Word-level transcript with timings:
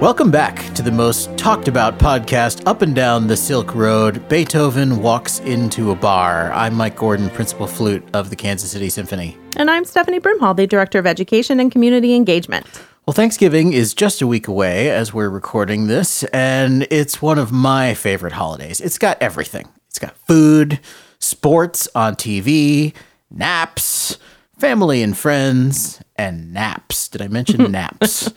Welcome 0.00 0.30
back 0.30 0.72
to 0.76 0.82
the 0.82 0.90
most 0.90 1.36
talked 1.36 1.68
about 1.68 1.98
podcast 1.98 2.66
up 2.66 2.80
and 2.80 2.94
down 2.94 3.26
the 3.26 3.36
Silk 3.36 3.74
Road. 3.74 4.26
Beethoven 4.30 5.02
walks 5.02 5.40
into 5.40 5.90
a 5.90 5.94
bar. 5.94 6.50
I'm 6.54 6.74
Mike 6.74 6.96
Gordon, 6.96 7.28
principal 7.28 7.66
flute 7.66 8.02
of 8.14 8.30
the 8.30 8.36
Kansas 8.36 8.70
City 8.70 8.88
Symphony. 8.88 9.36
And 9.58 9.70
I'm 9.70 9.84
Stephanie 9.84 10.18
Brimhall, 10.18 10.56
the 10.56 10.66
Director 10.66 10.98
of 10.98 11.06
Education 11.06 11.60
and 11.60 11.70
Community 11.70 12.14
Engagement. 12.14 12.66
Well, 13.04 13.12
Thanksgiving 13.12 13.74
is 13.74 13.92
just 13.92 14.22
a 14.22 14.26
week 14.26 14.48
away 14.48 14.88
as 14.88 15.12
we're 15.12 15.28
recording 15.28 15.86
this, 15.88 16.24
and 16.32 16.86
it's 16.90 17.20
one 17.20 17.38
of 17.38 17.52
my 17.52 17.92
favorite 17.92 18.32
holidays. 18.32 18.80
It's 18.80 18.96
got 18.96 19.20
everything 19.20 19.68
it's 19.86 19.98
got 19.98 20.16
food, 20.16 20.80
sports 21.18 21.88
on 21.94 22.16
TV, 22.16 22.94
naps, 23.30 24.16
family 24.58 25.02
and 25.02 25.14
friends, 25.14 26.00
and 26.16 26.54
naps. 26.54 27.06
Did 27.08 27.20
I 27.20 27.28
mention 27.28 27.70
naps? 27.70 28.32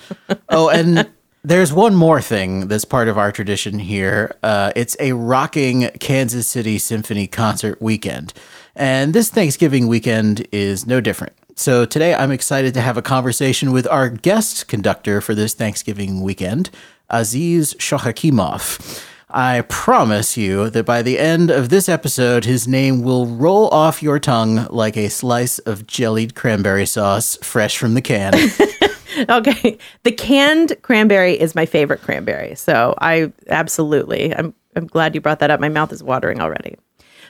Oh, 0.50 0.70
and 0.70 1.09
there's 1.46 1.74
one 1.74 1.94
more 1.94 2.22
thing 2.22 2.68
that's 2.68 2.86
part 2.86 3.10
of 3.10 3.18
our 3.18 3.32
tradition 3.32 3.78
here. 3.78 4.34
Uh, 4.42 4.72
it's 4.78 4.96
a 5.00 5.12
rocking 5.12 5.90
Kansas 6.00 6.48
City 6.48 6.80
Symphony 6.80 7.28
concert 7.28 7.82
weekend. 7.82 8.34
And 8.76 9.14
this 9.14 9.30
Thanksgiving 9.30 9.88
weekend 9.88 10.48
is 10.54 10.88
no 10.88 11.02
different. 11.02 11.34
So 11.56 11.84
today 11.86 12.16
I'm 12.16 12.32
excited 12.32 12.74
to 12.76 12.82
have 12.82 12.98
a 12.98 13.02
conversation 13.02 13.74
with 13.74 13.86
our 13.88 14.10
guest 14.10 14.70
conductor 14.70 15.20
for 15.20 15.36
this 15.36 15.54
Thanksgiving 15.54 16.22
weekend, 16.22 16.70
Aziz 17.10 17.73
Shohakimov. 17.73 19.04
I 19.30 19.62
promise 19.68 20.38
you 20.38 20.70
that 20.70 20.86
by 20.86 21.02
the 21.02 21.20
end 21.20 21.52
of 21.52 21.70
this 21.70 21.90
episode, 21.90 22.46
his 22.46 22.68
name 22.68 23.02
will 23.02 23.26
roll 23.26 23.68
off 23.70 24.02
your 24.02 24.20
tongue 24.20 24.68
like 24.70 24.96
a 24.96 25.10
slice 25.10 25.60
of 25.60 25.88
jellied 25.88 26.36
cranberry 26.36 26.86
sauce 26.86 27.36
fresh 27.42 27.78
from 27.78 27.96
the 27.96 28.02
can. 28.02 28.34
okay. 29.30 29.78
The 30.03 30.11
canned 30.11 30.75
cranberry 30.81 31.39
is 31.39 31.56
my 31.56 31.66
favorite 31.66 32.02
cranberry. 32.02 32.56
So 32.56 32.95
I 33.00 33.31
absolutely, 33.50 34.36
I'm, 34.36 34.53
I'm 34.75 34.88
glad 34.88 35.16
you 35.16 35.22
brought 35.22 35.39
that 35.39 35.52
up. 35.52 35.59
My 35.59 35.70
mouth 35.70 35.92
is 35.92 36.03
watering 36.03 36.42
already. 36.42 36.75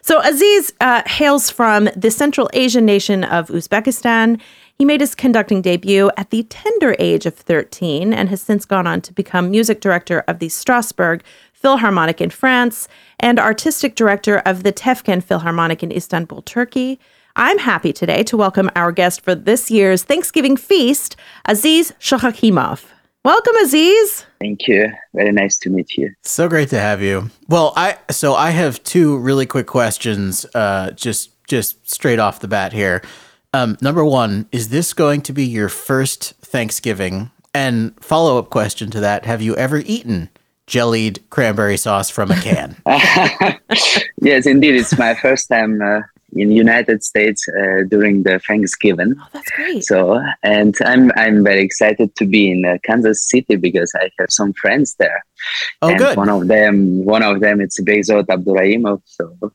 So 0.01 0.19
Aziz 0.21 0.73
uh, 0.81 1.01
hails 1.05 1.49
from 1.49 1.87
the 1.95 2.11
Central 2.11 2.49
Asian 2.53 2.85
nation 2.85 3.23
of 3.23 3.47
Uzbekistan. 3.47 4.39
He 4.77 4.83
made 4.83 4.99
his 4.99 5.15
conducting 5.15 5.61
debut 5.61 6.11
at 6.17 6.29
the 6.29 6.43
tender 6.43 6.95
age 6.99 7.25
of 7.25 7.35
13 7.35 8.13
and 8.13 8.27
has 8.27 8.41
since 8.41 8.65
gone 8.65 8.85
on 8.85 8.99
to 9.01 9.13
become 9.13 9.49
music 9.49 9.79
director 9.79 10.25
of 10.27 10.39
the 10.39 10.49
Strasbourg 10.49 11.23
Philharmonic 11.53 12.19
in 12.19 12.29
France 12.29 12.89
and 13.19 13.39
artistic 13.39 13.95
director 13.95 14.39
of 14.39 14.63
the 14.63 14.73
Tekfen 14.73 15.23
Philharmonic 15.23 15.83
in 15.83 15.91
Istanbul, 15.91 16.41
Turkey. 16.41 16.99
I'm 17.35 17.57
happy 17.57 17.91
today 17.91 18.21
to 18.25 18.37
welcome 18.37 18.69
our 18.75 18.91
guest 18.91 19.21
for 19.21 19.33
this 19.33 19.71
year's 19.71 20.03
Thanksgiving 20.03 20.55
feast, 20.55 21.15
Aziz 21.45 21.91
Shohakimov. 21.99 22.85
Welcome, 23.25 23.55
Aziz. 23.55 24.27
Thank 24.39 24.67
you. 24.67 24.91
Very 25.15 25.31
nice 25.31 25.57
to 25.59 25.71
meet 25.71 25.97
you. 25.97 26.13
So 26.21 26.47
great 26.47 26.69
to 26.69 26.79
have 26.79 27.01
you. 27.01 27.31
Well, 27.47 27.73
I 27.75 27.97
so 28.11 28.35
I 28.35 28.51
have 28.51 28.83
two 28.83 29.17
really 29.17 29.47
quick 29.47 29.65
questions, 29.65 30.45
uh, 30.53 30.91
just 30.91 31.31
just 31.47 31.89
straight 31.89 32.19
off 32.19 32.39
the 32.39 32.47
bat 32.47 32.71
here. 32.71 33.01
Um, 33.51 33.77
number 33.81 34.05
one, 34.05 34.47
is 34.51 34.69
this 34.69 34.93
going 34.93 35.21
to 35.21 35.33
be 35.33 35.43
your 35.43 35.69
first 35.69 36.33
Thanksgiving? 36.41 37.31
And 37.55 37.99
follow 38.03 38.37
up 38.37 38.51
question 38.51 38.91
to 38.91 38.99
that: 38.99 39.25
Have 39.25 39.41
you 39.41 39.55
ever 39.55 39.79
eaten 39.79 40.29
jellied 40.67 41.27
cranberry 41.31 41.77
sauce 41.77 42.11
from 42.11 42.29
a 42.29 42.39
can? 42.39 42.75
yes, 44.21 44.45
indeed, 44.45 44.75
it's 44.75 44.95
my 44.99 45.15
first 45.15 45.47
time 45.47 45.81
uh, 45.81 46.01
in 46.35 46.51
United 46.51 47.03
States 47.03 47.47
uh, 47.49 47.83
during 47.89 48.23
the 48.23 48.39
Thanksgiving. 48.39 49.15
Oh, 49.19 49.27
that's 49.33 49.51
great. 49.51 49.83
So, 49.83 50.21
and 50.43 50.75
I'm 50.85 51.11
I'm 51.15 51.43
very 51.43 51.63
excited 51.63 52.15
to 52.15 52.25
be 52.25 52.51
in 52.51 52.65
uh, 52.65 52.77
Kansas 52.83 53.27
City 53.29 53.55
because 53.55 53.91
I 53.95 54.09
have 54.19 54.31
some 54.31 54.53
friends 54.53 54.95
there. 54.95 55.23
Oh, 55.81 55.89
and 55.89 55.97
good. 55.97 56.17
One 56.17 56.29
of 56.29 56.47
them, 56.47 57.05
one 57.05 57.23
of 57.23 57.39
them, 57.39 57.61
it's 57.61 57.79
Behzod 57.81 58.25
Abduraimov. 58.27 59.01
So 59.05 59.51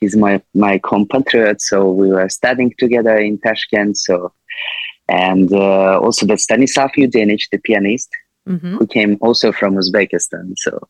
he's 0.00 0.16
my 0.16 0.42
my 0.54 0.78
compatriot. 0.78 1.60
So 1.60 1.90
we 1.90 2.08
were 2.10 2.28
studying 2.28 2.74
together 2.78 3.16
in 3.16 3.38
Tashkent. 3.38 3.96
So, 3.96 4.32
and 5.08 5.52
uh, 5.52 6.00
also 6.00 6.26
the 6.26 6.38
Stanislav 6.38 6.90
Ioudenitch, 6.92 7.50
the 7.50 7.58
pianist. 7.58 8.10
Mm-hmm. 8.48 8.78
Who 8.78 8.86
came 8.86 9.18
also 9.20 9.52
from 9.52 9.76
Uzbekistan? 9.76 10.54
So, 10.56 10.88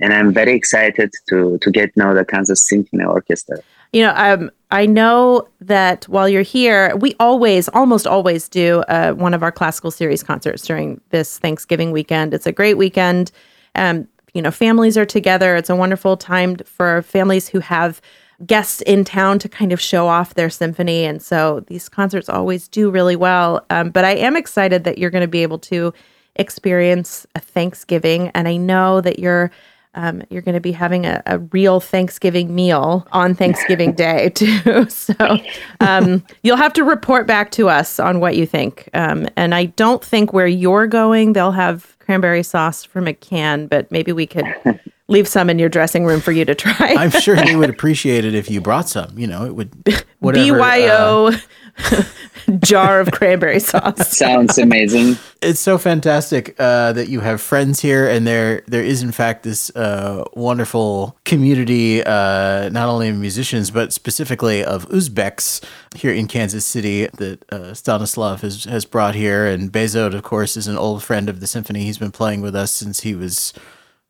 and 0.00 0.12
I'm 0.12 0.32
very 0.34 0.52
excited 0.52 1.10
to 1.28 1.56
to 1.62 1.70
get 1.70 1.96
now 1.96 2.12
the 2.12 2.24
Kansas 2.24 2.66
Symphony 2.68 3.04
Orchestra. 3.04 3.58
You 3.92 4.02
know, 4.02 4.12
um, 4.16 4.50
I 4.70 4.84
know 4.84 5.48
that 5.60 6.04
while 6.08 6.28
you're 6.28 6.42
here, 6.42 6.94
we 6.96 7.14
always, 7.18 7.68
almost 7.70 8.06
always 8.06 8.48
do 8.48 8.80
uh, 8.88 9.12
one 9.12 9.32
of 9.32 9.42
our 9.42 9.52
classical 9.52 9.90
series 9.90 10.22
concerts 10.22 10.66
during 10.66 11.00
this 11.08 11.38
Thanksgiving 11.38 11.90
weekend. 11.90 12.34
It's 12.34 12.46
a 12.46 12.52
great 12.52 12.76
weekend. 12.76 13.30
Um, 13.74 14.06
you 14.34 14.42
know, 14.42 14.50
families 14.50 14.98
are 14.98 15.06
together. 15.06 15.56
It's 15.56 15.70
a 15.70 15.76
wonderful 15.76 16.16
time 16.18 16.56
for 16.58 17.00
families 17.02 17.48
who 17.48 17.60
have 17.60 18.02
guests 18.46 18.82
in 18.82 19.04
town 19.04 19.38
to 19.40 19.48
kind 19.48 19.72
of 19.72 19.80
show 19.80 20.06
off 20.06 20.34
their 20.34 20.50
symphony. 20.50 21.04
And 21.04 21.20
so 21.20 21.60
these 21.66 21.88
concerts 21.88 22.28
always 22.28 22.68
do 22.68 22.90
really 22.90 23.16
well. 23.16 23.64
Um, 23.70 23.90
but 23.90 24.04
I 24.04 24.14
am 24.16 24.36
excited 24.36 24.84
that 24.84 24.98
you're 24.98 25.10
going 25.10 25.22
to 25.22 25.28
be 25.28 25.42
able 25.42 25.58
to 25.60 25.92
experience 26.36 27.26
a 27.34 27.40
Thanksgiving. 27.40 28.28
And 28.34 28.46
I 28.46 28.56
know 28.56 29.00
that 29.00 29.18
you're 29.18 29.50
um, 29.98 30.22
you're 30.30 30.42
going 30.42 30.54
to 30.54 30.60
be 30.60 30.70
having 30.70 31.06
a, 31.06 31.20
a, 31.26 31.40
real 31.40 31.80
Thanksgiving 31.80 32.54
meal 32.54 33.06
on 33.10 33.34
Thanksgiving 33.34 33.92
Day 33.96 34.30
too. 34.30 34.86
So 34.88 35.38
um, 35.80 36.24
you'll 36.42 36.56
have 36.56 36.72
to 36.74 36.84
report 36.84 37.26
back 37.26 37.50
to 37.52 37.68
us 37.68 37.98
on 37.98 38.20
what 38.20 38.36
you 38.36 38.46
think. 38.46 38.88
Um, 38.94 39.26
and 39.36 39.54
I 39.54 39.66
don't 39.66 40.04
think 40.04 40.32
where 40.32 40.46
you're 40.46 40.86
going 40.86 41.32
they'll 41.32 41.52
have 41.52 41.96
cranberry 41.98 42.42
sauce 42.42 42.84
from 42.84 43.06
a 43.08 43.12
can, 43.12 43.66
but 43.66 43.90
maybe 43.90 44.12
we 44.12 44.26
could 44.26 44.46
leave 45.08 45.26
some 45.26 45.50
in 45.50 45.58
your 45.58 45.68
dressing 45.68 46.04
room 46.04 46.20
for 46.20 46.32
you 46.32 46.44
to 46.44 46.54
try. 46.54 46.94
I'm 46.96 47.10
sure 47.10 47.34
they 47.36 47.56
would 47.56 47.70
appreciate 47.70 48.24
it 48.24 48.34
if 48.34 48.50
you 48.50 48.60
brought 48.60 48.88
some. 48.88 49.18
You 49.18 49.26
know, 49.26 49.46
it 49.46 49.54
would 49.54 49.72
whatever. 50.20 50.58
BYO. 50.58 51.26
Uh, 51.28 51.38
jar 52.60 53.00
of 53.00 53.10
cranberry 53.10 53.60
sauce. 53.60 54.08
Sounds 54.16 54.58
amazing. 54.58 55.16
It's 55.40 55.60
so 55.60 55.78
fantastic 55.78 56.56
uh, 56.58 56.92
that 56.92 57.08
you 57.08 57.20
have 57.20 57.40
friends 57.40 57.80
here, 57.80 58.08
and 58.08 58.26
there 58.26 58.62
there 58.66 58.82
is 58.82 59.02
in 59.02 59.12
fact 59.12 59.42
this 59.42 59.70
uh, 59.76 60.24
wonderful 60.34 61.16
community, 61.24 62.02
uh, 62.02 62.68
not 62.70 62.88
only 62.88 63.08
of 63.08 63.16
musicians 63.16 63.70
but 63.70 63.92
specifically 63.92 64.64
of 64.64 64.88
Uzbeks 64.88 65.62
here 65.94 66.12
in 66.12 66.26
Kansas 66.26 66.66
City 66.66 67.06
that 67.18 67.44
uh, 67.52 67.74
Stanislav 67.74 68.40
has 68.40 68.64
has 68.64 68.84
brought 68.84 69.14
here, 69.14 69.46
and 69.46 69.72
Behzod, 69.72 70.14
of 70.14 70.22
course, 70.22 70.56
is 70.56 70.66
an 70.66 70.76
old 70.76 71.02
friend 71.02 71.28
of 71.28 71.40
the 71.40 71.46
symphony. 71.46 71.84
He's 71.84 71.98
been 71.98 72.12
playing 72.12 72.40
with 72.40 72.56
us 72.56 72.72
since 72.72 73.00
he 73.00 73.14
was, 73.14 73.52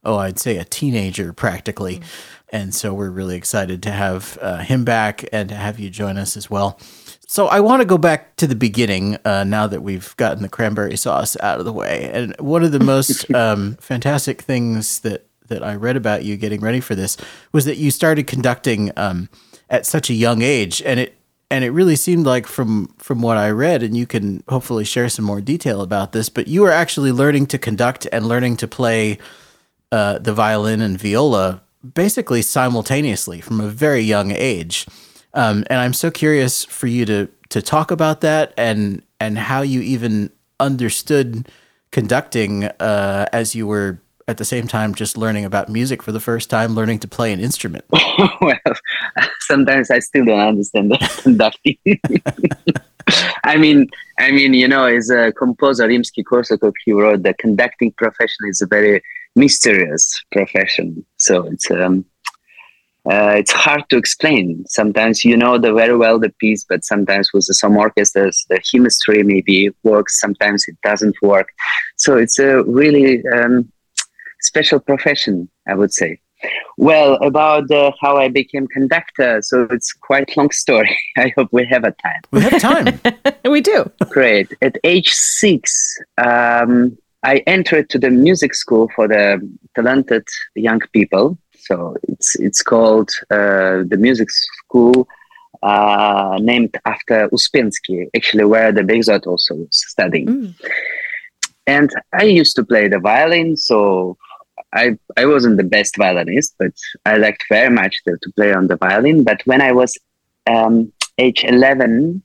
oh, 0.04 0.16
I'd 0.16 0.38
say 0.38 0.56
a 0.56 0.64
teenager 0.64 1.32
practically. 1.32 1.96
Mm-hmm. 1.96 2.34
And 2.50 2.74
so 2.74 2.94
we're 2.94 3.10
really 3.10 3.36
excited 3.36 3.82
to 3.82 3.90
have 3.90 4.38
uh, 4.40 4.58
him 4.58 4.82
back 4.84 5.24
and 5.32 5.50
to 5.50 5.54
have 5.54 5.78
you 5.78 5.90
join 5.90 6.16
us 6.16 6.34
as 6.34 6.48
well. 6.48 6.80
So 7.30 7.46
I 7.46 7.60
want 7.60 7.82
to 7.82 7.86
go 7.86 7.98
back 7.98 8.36
to 8.36 8.46
the 8.46 8.56
beginning 8.56 9.18
uh, 9.22 9.44
now 9.44 9.66
that 9.66 9.82
we've 9.82 10.16
gotten 10.16 10.42
the 10.42 10.48
cranberry 10.48 10.96
sauce 10.96 11.36
out 11.40 11.58
of 11.58 11.66
the 11.66 11.74
way. 11.74 12.10
And 12.10 12.34
one 12.40 12.64
of 12.64 12.72
the 12.72 12.80
most 12.80 13.30
um, 13.34 13.76
fantastic 13.80 14.40
things 14.40 15.00
that 15.00 15.26
that 15.48 15.62
I 15.62 15.74
read 15.74 15.96
about 15.96 16.24
you 16.24 16.36
getting 16.36 16.60
ready 16.60 16.80
for 16.80 16.94
this 16.94 17.16
was 17.52 17.64
that 17.66 17.76
you 17.76 17.90
started 17.90 18.26
conducting 18.26 18.92
um, 18.96 19.28
at 19.70 19.86
such 19.86 20.10
a 20.10 20.14
young 20.14 20.40
age, 20.40 20.82
and 20.82 21.00
it 21.00 21.18
and 21.50 21.64
it 21.64 21.70
really 21.70 21.96
seemed 21.96 22.24
like 22.24 22.46
from 22.46 22.94
from 22.96 23.20
what 23.20 23.36
I 23.36 23.50
read, 23.50 23.82
and 23.82 23.94
you 23.94 24.06
can 24.06 24.42
hopefully 24.48 24.84
share 24.84 25.10
some 25.10 25.26
more 25.26 25.42
detail 25.42 25.82
about 25.82 26.12
this, 26.12 26.30
but 26.30 26.48
you 26.48 26.62
were 26.62 26.72
actually 26.72 27.12
learning 27.12 27.46
to 27.48 27.58
conduct 27.58 28.06
and 28.10 28.26
learning 28.26 28.56
to 28.58 28.68
play 28.68 29.18
uh, 29.92 30.18
the 30.18 30.32
violin 30.32 30.80
and 30.80 30.98
viola 30.98 31.60
basically 31.94 32.40
simultaneously 32.40 33.42
from 33.42 33.60
a 33.60 33.68
very 33.68 34.00
young 34.00 34.30
age. 34.30 34.86
Um, 35.34 35.64
and 35.68 35.78
I'm 35.80 35.92
so 35.92 36.10
curious 36.10 36.64
for 36.64 36.86
you 36.86 37.04
to 37.06 37.28
to 37.50 37.62
talk 37.62 37.90
about 37.90 38.20
that 38.20 38.52
and 38.56 39.02
and 39.20 39.38
how 39.38 39.62
you 39.62 39.80
even 39.80 40.30
understood 40.60 41.48
conducting 41.90 42.64
uh, 42.64 43.26
as 43.32 43.54
you 43.54 43.66
were 43.66 44.00
at 44.26 44.36
the 44.36 44.44
same 44.44 44.68
time 44.68 44.94
just 44.94 45.16
learning 45.16 45.44
about 45.46 45.70
music 45.70 46.02
for 46.02 46.12
the 46.12 46.20
first 46.20 46.50
time, 46.50 46.74
learning 46.74 46.98
to 46.98 47.08
play 47.08 47.32
an 47.32 47.40
instrument. 47.40 47.84
well, 48.40 48.58
sometimes 49.40 49.90
I 49.90 50.00
still 50.00 50.26
don't 50.26 50.38
understand 50.38 50.94
conducting. 51.22 51.78
I 53.44 53.56
mean, 53.56 53.88
I 54.18 54.30
mean, 54.30 54.52
you 54.52 54.68
know, 54.68 54.84
as 54.84 55.08
a 55.08 55.32
composer, 55.32 55.88
Rimsky-Korsakov, 55.88 56.74
he 56.84 56.92
wrote 56.92 57.22
the 57.22 57.32
conducting 57.34 57.90
profession 57.92 58.46
is 58.48 58.60
a 58.60 58.66
very 58.66 59.02
mysterious 59.34 60.22
profession. 60.30 61.04
So 61.16 61.44
it's 61.44 61.70
um, 61.70 62.04
uh, 63.10 63.34
it's 63.36 63.52
hard 63.52 63.84
to 63.88 63.96
explain. 63.96 64.64
Sometimes 64.66 65.24
you 65.24 65.36
know 65.36 65.58
the 65.58 65.72
very 65.72 65.96
well 65.96 66.18
the 66.18 66.30
piece, 66.40 66.64
but 66.64 66.84
sometimes 66.84 67.32
with 67.32 67.44
some 67.44 67.76
orchestras 67.76 68.44
the 68.50 68.60
chemistry 68.60 69.22
maybe 69.22 69.70
works. 69.82 70.20
Sometimes 70.20 70.66
it 70.68 70.76
doesn't 70.82 71.16
work. 71.22 71.48
So 71.96 72.16
it's 72.16 72.38
a 72.38 72.62
really 72.64 73.22
um, 73.28 73.70
special 74.40 74.80
profession, 74.80 75.48
I 75.66 75.74
would 75.74 75.92
say. 75.92 76.20
Well, 76.76 77.14
about 77.14 77.70
uh, 77.70 77.90
how 78.00 78.16
I 78.16 78.28
became 78.28 78.68
conductor, 78.68 79.42
so 79.42 79.66
it's 79.70 79.92
quite 79.92 80.36
long 80.36 80.50
story. 80.50 80.96
I 81.16 81.32
hope 81.36 81.48
we 81.50 81.66
have 81.66 81.84
a 81.84 81.92
time. 81.92 82.20
We 82.30 82.40
have 82.42 82.60
time. 82.60 83.00
we 83.50 83.60
do. 83.60 83.90
Great. 84.10 84.52
At 84.62 84.78
age 84.84 85.12
six, 85.12 85.98
um, 86.18 86.96
I 87.24 87.38
entered 87.46 87.90
to 87.90 87.98
the 87.98 88.10
music 88.10 88.54
school 88.54 88.88
for 88.94 89.08
the 89.08 89.40
talented 89.74 90.26
young 90.54 90.80
people. 90.92 91.36
So 91.68 91.74
it's 92.10 92.30
it's 92.46 92.62
called 92.62 93.10
uh, 93.30 93.74
the 93.92 93.98
music 94.06 94.28
school 94.30 94.96
uh, 95.70 96.38
named 96.50 96.72
after 96.94 97.28
Uspensky, 97.36 97.98
actually 98.16 98.46
where 98.52 98.72
the 98.72 98.84
Behzod 98.90 99.26
also 99.26 99.52
was 99.54 99.76
studying. 99.94 100.28
Mm. 100.28 100.54
And 101.66 101.90
I 102.22 102.24
used 102.40 102.54
to 102.56 102.64
play 102.64 102.88
the 102.88 103.00
violin, 103.10 103.48
so 103.68 104.16
I 104.72 104.84
I 105.20 105.24
wasn't 105.32 105.58
the 105.58 105.70
best 105.76 105.92
violinist, 106.04 106.50
but 106.58 106.74
I 107.04 107.14
liked 107.24 107.44
very 107.56 107.72
much 107.80 107.94
to, 108.04 108.12
to 108.22 108.28
play 108.38 108.50
on 108.58 108.64
the 108.68 108.78
violin. 108.86 109.24
But 109.30 109.40
when 109.50 109.60
I 109.60 109.72
was 109.80 109.92
um, 110.54 110.74
age 111.18 111.44
eleven, 111.44 112.22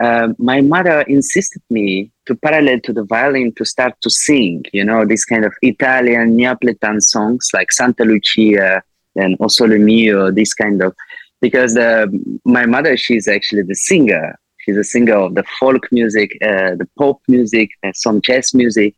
uh, 0.00 0.28
my 0.38 0.60
mother 0.60 1.02
insisted 1.02 1.62
me 1.70 2.10
to 2.26 2.34
parallel 2.34 2.80
to 2.80 2.92
the 2.92 3.04
violin 3.04 3.52
to 3.56 3.64
start 3.64 3.94
to 4.00 4.10
sing. 4.10 4.64
You 4.72 4.84
know, 4.84 5.04
this 5.04 5.24
kind 5.24 5.44
of 5.44 5.52
Italian 5.62 6.36
Neapolitan 6.36 7.00
songs 7.00 7.48
like 7.52 7.70
Santa 7.72 8.04
Lucia 8.04 8.82
and 9.16 9.36
O 9.40 9.48
Sole 9.48 9.78
Mio, 9.78 10.30
this 10.30 10.54
kind 10.54 10.82
of 10.82 10.94
because 11.40 11.76
uh, 11.76 12.06
my 12.44 12.66
mother 12.66 12.96
she's 12.96 13.26
actually 13.26 13.62
the 13.62 13.74
singer 13.74 14.38
she's 14.58 14.76
a 14.76 14.84
singer 14.84 15.16
of 15.16 15.34
the 15.34 15.44
folk 15.58 15.90
music 15.90 16.36
uh, 16.42 16.74
the 16.76 16.88
pop 16.98 17.20
music 17.28 17.70
and 17.82 17.96
some 17.96 18.20
jazz 18.20 18.54
music 18.54 18.94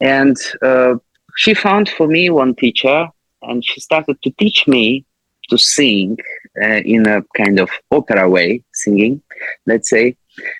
and 0.00 0.36
uh, 0.62 0.94
she 1.36 1.54
found 1.54 1.88
for 1.88 2.06
me 2.06 2.30
one 2.30 2.54
teacher 2.54 3.08
and 3.42 3.64
she 3.64 3.80
started 3.80 4.20
to 4.22 4.30
teach 4.38 4.66
me 4.66 5.04
to 5.48 5.58
sing 5.58 6.16
uh, 6.60 6.80
in 6.84 7.06
a 7.06 7.22
kind 7.36 7.58
of 7.58 7.70
opera 7.90 8.28
way 8.28 8.62
singing 8.72 9.22
let's 9.66 9.88
say 9.88 10.16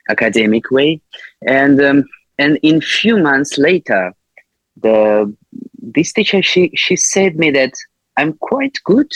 academic 0.08 0.70
way 0.70 1.00
and 1.46 1.80
um, 1.80 2.04
and 2.38 2.58
in 2.62 2.80
few 2.80 3.18
months 3.18 3.58
later 3.58 4.12
the 4.80 5.34
this 5.78 6.12
teacher 6.12 6.42
she 6.42 6.70
she 6.74 6.96
said 6.96 7.36
me 7.36 7.50
that 7.50 7.72
i'm 8.16 8.32
quite 8.34 8.78
good 8.84 9.10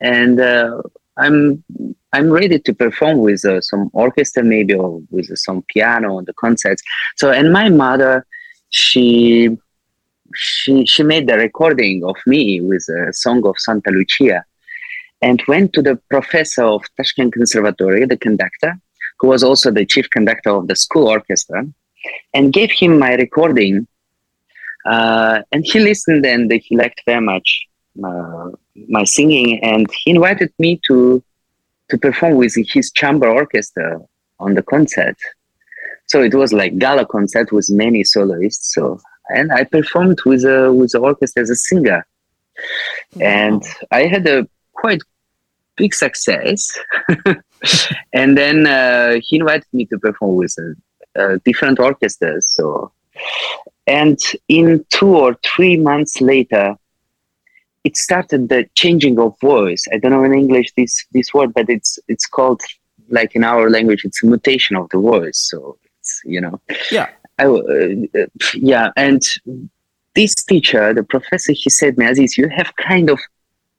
and 0.00 0.40
uh, 0.40 0.80
I'm 1.16 1.64
I'm 2.12 2.30
ready 2.30 2.58
to 2.58 2.74
perform 2.74 3.18
with 3.18 3.44
uh, 3.44 3.60
some 3.60 3.90
orchestra 3.92 4.42
maybe 4.42 4.74
or 4.74 5.02
with 5.10 5.30
uh, 5.30 5.36
some 5.36 5.62
piano 5.68 6.16
on 6.16 6.24
the 6.24 6.32
concerts. 6.34 6.82
So 7.16 7.30
and 7.30 7.52
my 7.52 7.68
mother, 7.68 8.26
she 8.70 9.56
she 10.34 10.84
she 10.86 11.02
made 11.02 11.28
the 11.28 11.36
recording 11.36 12.04
of 12.04 12.16
me 12.26 12.60
with 12.60 12.88
a 12.88 13.12
song 13.12 13.46
of 13.46 13.58
Santa 13.58 13.90
Lucia, 13.90 14.44
and 15.24 15.42
went 15.48 15.72
to 15.72 15.80
the 15.80 15.96
professor 16.10 16.64
of 16.64 16.82
Tashkent 16.96 17.32
Conservatory, 17.32 18.04
the 18.04 18.18
conductor, 18.18 18.72
who 19.18 19.28
was 19.28 19.42
also 19.42 19.70
the 19.70 19.86
chief 19.86 20.06
conductor 20.10 20.50
of 20.50 20.68
the 20.68 20.76
school 20.76 21.06
orchestra, 21.08 21.60
and 22.34 22.52
gave 22.52 22.70
him 22.70 22.98
my 22.98 23.14
recording. 23.14 23.86
Uh, 24.84 25.40
and 25.50 25.64
he 25.64 25.78
listened 25.80 26.26
and 26.26 26.52
he 26.52 26.76
liked 26.76 27.00
very 27.06 27.22
much 27.22 27.48
uh, 28.06 28.50
my 28.96 29.04
singing, 29.04 29.48
and 29.70 29.86
he 30.00 30.10
invited 30.10 30.52
me 30.58 30.78
to 30.88 31.22
to 31.90 31.96
perform 31.98 32.34
with 32.42 32.54
his 32.74 32.90
chamber 32.92 33.28
orchestra 33.28 33.88
on 34.40 34.54
the 34.54 34.62
concert. 34.74 35.16
So 36.06 36.22
it 36.22 36.34
was 36.34 36.52
like 36.52 36.78
gala 36.84 37.06
concert 37.06 37.50
with 37.50 37.66
many 37.70 38.04
soloists. 38.04 38.74
So 38.74 39.00
and 39.38 39.50
I 39.52 39.64
performed 39.64 40.18
with 40.26 40.44
a 40.44 40.70
with 40.78 40.92
the 40.92 40.98
orchestra 40.98 41.40
as 41.44 41.50
a 41.50 41.56
singer, 41.56 42.00
wow. 43.14 43.26
and 43.38 43.62
I 43.90 44.02
had 44.14 44.26
a 44.26 44.46
quite 44.74 45.02
big 45.76 45.94
success. 45.94 46.78
and 48.12 48.36
then 48.36 48.66
uh, 48.66 49.20
he 49.22 49.36
invited 49.36 49.66
me 49.72 49.86
to 49.86 49.98
perform 49.98 50.36
with 50.36 50.54
uh, 51.18 51.38
different 51.44 51.78
orchestras. 51.78 52.46
So, 52.54 52.92
and 53.86 54.18
in 54.48 54.84
two 54.90 55.16
or 55.16 55.36
three 55.44 55.76
months 55.76 56.20
later, 56.20 56.76
it 57.84 57.96
started 57.96 58.48
the 58.48 58.66
changing 58.74 59.18
of 59.18 59.38
voice. 59.40 59.84
I 59.92 59.98
don't 59.98 60.10
know 60.10 60.24
in 60.24 60.34
English 60.34 60.72
this 60.74 61.04
this 61.12 61.34
word, 61.34 61.52
but 61.52 61.68
it's 61.68 61.98
it's 62.08 62.26
called 62.26 62.62
like 63.10 63.36
in 63.36 63.44
our 63.44 63.68
language, 63.68 64.04
it's 64.04 64.22
a 64.22 64.26
mutation 64.26 64.76
of 64.76 64.88
the 64.88 64.98
voice. 64.98 65.38
So 65.38 65.78
it's 65.98 66.22
you 66.24 66.40
know, 66.40 66.60
yeah, 66.90 67.10
I, 67.38 67.46
uh, 67.46 68.26
yeah. 68.54 68.90
And 68.96 69.22
this 70.14 70.34
teacher, 70.34 70.94
the 70.94 71.02
professor, 71.02 71.52
he 71.52 71.70
said, 71.70 71.98
me, 71.98 72.06
Aziz, 72.06 72.38
you 72.38 72.48
have 72.48 72.74
kind 72.76 73.10
of 73.10 73.18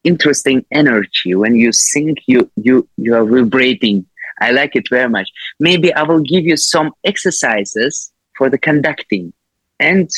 interesting 0.05 0.65
energy 0.71 1.35
when 1.35 1.55
you 1.55 1.71
sing. 1.71 2.15
You 2.27 2.49
you 2.55 2.87
you 2.97 3.15
are 3.15 3.25
vibrating. 3.25 4.05
I 4.39 4.51
like 4.51 4.75
it 4.75 4.87
very 4.89 5.09
much. 5.09 5.29
Maybe 5.59 5.93
I 5.93 6.03
will 6.03 6.21
give 6.21 6.43
you 6.43 6.57
some 6.57 6.91
exercises 7.03 8.11
for 8.37 8.49
the 8.49 8.57
conducting. 8.57 9.33
And 9.79 10.09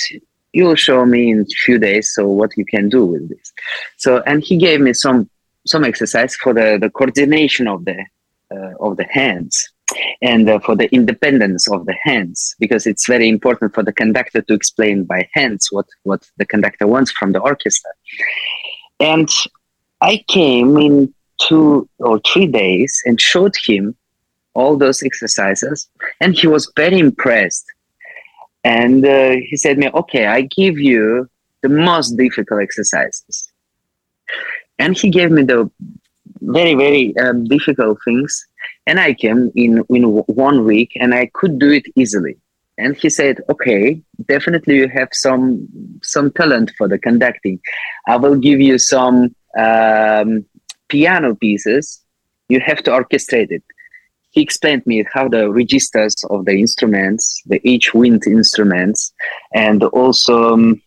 you 0.53 0.65
will 0.65 0.75
show 0.75 1.05
me 1.05 1.29
in 1.31 1.41
a 1.41 1.45
few 1.65 1.77
days 1.77 2.13
so 2.13 2.27
what 2.27 2.51
you 2.57 2.65
can 2.65 2.89
do 2.89 3.05
with 3.05 3.29
this 3.29 3.53
so 3.97 4.21
and 4.25 4.43
he 4.43 4.57
gave 4.57 4.79
me 4.81 4.93
some 4.93 5.29
some 5.65 5.83
exercise 5.83 6.35
for 6.35 6.51
the 6.53 6.77
the 6.83 6.89
coordination 6.89 7.67
of 7.67 7.85
the 7.85 7.99
uh, 8.53 8.73
of 8.79 8.97
the 8.97 9.07
hands 9.19 9.69
and 10.21 10.49
uh, 10.49 10.59
for 10.65 10.75
the 10.75 10.87
independence 10.93 11.69
of 11.75 11.85
the 11.85 11.95
hands 12.03 12.55
because 12.59 12.87
it's 12.87 13.07
very 13.07 13.27
important 13.27 13.73
for 13.75 13.83
the 13.83 13.93
conductor 13.93 14.41
to 14.41 14.53
explain 14.53 15.03
by 15.03 15.27
hands 15.33 15.67
what 15.71 15.87
what 16.03 16.21
the 16.37 16.45
conductor 16.45 16.87
wants 16.87 17.11
from 17.11 17.31
the 17.33 17.39
orchestra 17.39 17.91
and 18.99 19.29
i 20.01 20.23
came 20.27 20.77
in 20.77 21.13
two 21.39 21.87
or 21.99 22.19
three 22.31 22.47
days 22.47 23.01
and 23.05 23.21
showed 23.21 23.53
him 23.65 23.95
all 24.53 24.75
those 24.75 25.03
exercises 25.03 25.87
and 26.19 26.35
he 26.35 26.47
was 26.47 26.71
very 26.75 26.97
impressed 26.97 27.65
and 28.67 29.05
uh, 29.05 29.35
he 29.49 29.55
said 29.55 29.77
me, 29.77 29.89
okay, 29.93 30.25
I 30.27 30.41
give 30.41 30.77
you 30.77 31.29
the 31.61 31.69
most 31.69 32.17
difficult 32.17 32.61
exercises. 32.61 33.49
And 34.77 34.97
he 34.97 35.09
gave 35.09 35.31
me 35.31 35.43
the 35.43 35.71
very, 36.41 36.75
very 36.75 37.17
um, 37.17 37.45
difficult 37.45 37.97
things. 38.03 38.45
And 38.85 38.99
I 38.99 39.13
came 39.13 39.53
in, 39.55 39.85
in 39.89 40.03
one 40.47 40.65
week 40.65 40.91
and 40.99 41.13
I 41.13 41.31
could 41.33 41.59
do 41.59 41.71
it 41.71 41.85
easily. 41.95 42.35
And 42.77 42.97
he 42.97 43.09
said, 43.09 43.39
okay, 43.49 44.01
definitely 44.27 44.75
you 44.75 44.89
have 44.89 45.09
some, 45.13 45.67
some 46.03 46.29
talent 46.31 46.71
for 46.77 46.89
the 46.89 46.99
conducting. 46.99 47.61
I 48.07 48.17
will 48.17 48.35
give 48.35 48.59
you 48.59 48.77
some 48.77 49.33
um, 49.57 50.45
piano 50.87 51.35
pieces. 51.35 52.01
You 52.49 52.61
have 52.61 52.81
to 52.83 52.91
orchestrate 52.91 53.51
it 53.51 53.63
he 54.37 54.43
explained 54.43 54.85
me 54.85 55.03
how 55.11 55.27
the 55.27 55.49
registers 55.49 56.15
of 56.29 56.45
the 56.45 56.59
instruments, 56.59 57.41
the 57.47 57.59
each 57.63 57.95
wind 57.95 58.27
instruments, 58.27 59.11
and 59.53 59.83
also 59.85 60.53
um, 60.53 60.81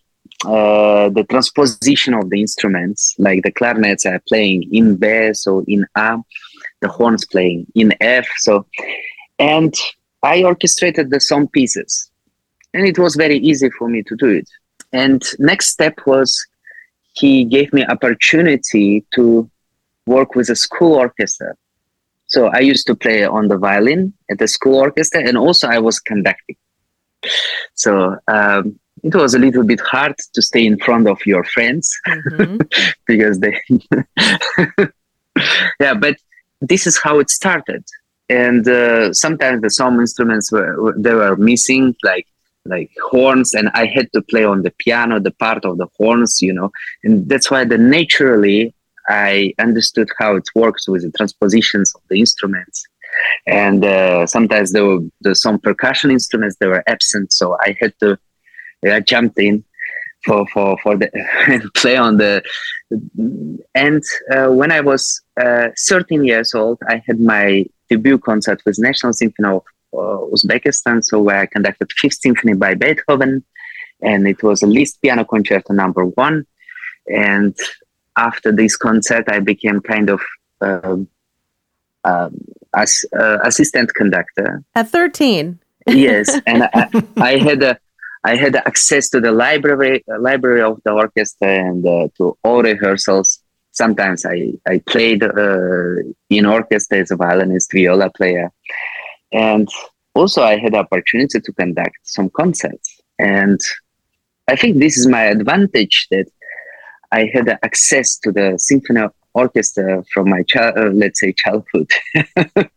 uh, 0.45 1.09
the 1.09 1.25
transposition 1.29 2.15
of 2.15 2.31
the 2.31 2.41
instruments, 2.41 3.15
like 3.19 3.43
the 3.43 3.51
clarinets 3.51 4.07
are 4.07 4.23
playing 4.29 4.73
in 4.73 4.95
B, 4.95 5.35
so 5.35 5.65
in 5.67 5.85
A, 5.97 6.19
the 6.81 6.89
horns 6.89 7.25
playing 7.27 7.67
in 7.75 7.93
F. 8.01 8.29
So, 8.39 8.67
and 9.41 9.75
I 10.23 10.45
orchestrated 10.45 11.11
the 11.11 11.19
song 11.19 11.49
pieces, 11.49 12.09
and 12.73 12.87
it 12.87 13.01
was 13.01 13.17
very 13.17 13.39
easy 13.39 13.71
for 13.71 13.89
me 13.89 14.05
to 14.05 14.15
do 14.15 14.29
it. 14.29 14.49
And 14.93 15.23
next 15.41 15.71
step 15.71 15.99
was 16.07 16.47
he 17.13 17.45
gave 17.45 17.73
me 17.73 17.85
opportunity 17.87 19.05
to 19.15 19.51
work 20.07 20.35
with 20.35 20.49
a 20.49 20.57
school 20.57 20.95
orchestra 20.95 21.55
so 22.31 22.47
I 22.47 22.61
used 22.61 22.87
to 22.87 22.95
play 22.95 23.25
on 23.25 23.49
the 23.49 23.59
violin 23.59 24.15
at 24.31 24.39
the 24.39 24.47
school 24.47 24.77
orchestra, 24.77 25.21
and 25.27 25.37
also 25.37 25.67
I 25.67 25.79
was 25.79 25.99
conducting. 25.99 26.57
So 27.75 28.17
um, 28.29 28.79
it 29.03 29.15
was 29.15 29.35
a 29.35 29.39
little 29.39 29.65
bit 29.65 29.81
hard 29.81 30.15
to 30.35 30.41
stay 30.41 30.65
in 30.65 30.79
front 30.79 31.09
of 31.09 31.19
your 31.27 31.43
friends 31.43 31.93
mm-hmm. 32.07 32.59
because 33.07 33.41
they, 33.41 33.61
yeah. 35.81 35.95
But 35.95 36.17
this 36.61 36.87
is 36.87 36.99
how 37.03 37.19
it 37.19 37.31
started, 37.31 37.85
and 38.29 38.67
uh, 38.69 39.13
sometimes 39.13 39.63
the 39.63 39.71
some 39.71 39.99
instruments 39.99 40.53
were 40.53 40.95
they 40.97 41.15
were 41.15 41.37
missing, 41.37 41.97
like 42.05 42.29
like 42.67 42.91
horns 43.11 43.55
and 43.55 43.71
i 43.75 43.87
had 43.87 44.07
to 44.13 44.21
play 44.23 44.45
on 44.45 44.63
the 44.63 44.71
piano 44.79 45.19
the 45.19 45.31
part 45.31 45.65
of 45.65 45.79
the 45.79 45.87
horns 45.97 46.43
you 46.43 46.53
know 46.53 46.71
and 47.05 47.29
that's 47.29 47.51
why 47.51 47.65
the 47.65 47.79
naturally 47.79 48.75
I 49.11 49.55
understood 49.59 50.09
how 50.19 50.37
it 50.37 50.49
works 50.55 50.89
with 50.89 51.03
the 51.03 51.11
transpositions 51.11 51.93
of 51.95 52.03
the 52.09 52.21
instruments. 52.21 52.87
And 53.47 53.85
uh, 53.85 54.27
sometimes 54.27 54.73
there 54.73 54.85
were, 54.85 55.01
some 55.35 55.59
percussion 55.59 56.11
instruments 56.13 56.57
that 56.61 56.69
were 56.69 56.85
absent, 56.87 57.33
so 57.33 57.57
I 57.61 57.77
had 57.81 57.93
to 58.01 58.19
I 58.87 59.01
jumped 59.01 59.39
in 59.39 59.63
for 60.25 60.47
for 60.53 60.79
for 60.83 60.97
the 60.97 61.11
play 61.75 61.97
on 61.97 62.17
the. 62.17 62.43
And 63.75 64.03
uh, 64.33 64.49
when 64.49 64.71
I 64.73 64.81
was 64.81 65.21
uh, 65.41 65.69
13 65.89 66.25
years 66.25 66.55
old, 66.55 66.79
I 66.89 67.03
had 67.07 67.21
my 67.21 67.67
debut 67.89 68.19
concert 68.19 68.63
with 68.65 68.79
National 68.79 69.13
Symphony 69.13 69.49
of 69.49 69.65
Uzbekistan, 69.95 71.05
so 71.05 71.21
where 71.21 71.41
I 71.41 71.47
conducted 71.47 71.91
Fifth 71.93 72.21
Symphony 72.21 72.55
by 72.55 72.75
Beethoven, 72.75 73.45
and 74.03 74.27
it 74.27 74.43
was 74.43 74.63
a 74.63 74.67
Liszt 74.67 75.01
piano 75.03 75.25
concerto 75.25 75.73
number 75.73 76.05
one. 76.05 76.47
And 77.07 77.57
after 78.17 78.53
this 78.53 78.77
concert, 78.77 79.25
I 79.29 79.41
became 79.41 79.81
kind 79.81 80.11
of 80.11 80.21
um, 80.61 81.09
um, 82.05 82.45
as 82.75 83.05
uh, 83.19 83.39
assistant 83.43 83.95
conductor 83.95 84.63
at 84.75 84.89
13. 84.89 85.59
yes, 85.87 86.39
and 86.47 86.65
I, 86.65 86.89
I, 87.17 87.37
had 87.37 87.63
a 87.63 87.79
I 88.25 88.37
had 88.37 88.57
access 88.57 89.09
to 89.11 89.21
the 89.21 89.33
library 89.33 90.05
uh, 90.13 90.21
library 90.21 90.63
of 90.63 90.81
the 90.85 90.93
orchestra 90.93 91.49
and 91.49 91.87
uh, 91.87 92.09
to 92.19 92.37
all 92.45 92.63
rehearsals. 92.63 93.41
Sometimes 93.73 94.25
I 94.27 94.53
I 94.67 94.79
played 94.87 95.23
uh, 95.23 95.97
in 96.29 96.47
orchestra 96.47 96.99
as 96.99 97.11
a 97.11 97.17
violinist, 97.17 97.73
viola 97.73 98.11
player, 98.11 98.51
and 99.33 99.69
also 100.15 100.43
I 100.43 100.59
had 100.59 100.73
the 100.75 100.79
opportunity 100.79 101.41
to 101.41 101.53
conduct 101.53 101.97
some 102.03 102.31
concerts. 102.31 103.01
And 103.19 103.61
I 104.49 104.57
think 104.57 104.79
this 104.79 104.97
is 104.97 105.07
my 105.07 105.23
advantage 105.25 106.09
that 106.11 106.27
I 107.13 107.31
had 107.33 107.49
access 107.63 108.19
to 108.19 108.33
the 108.33 108.59
symphony 108.59 109.07
orchestra 109.35 110.03
from 110.13 110.29
my 110.29 110.43
child, 110.43 110.77
uh, 110.77 110.91
let's 110.91 111.21
say 111.21 111.33
childhood, 111.33 111.91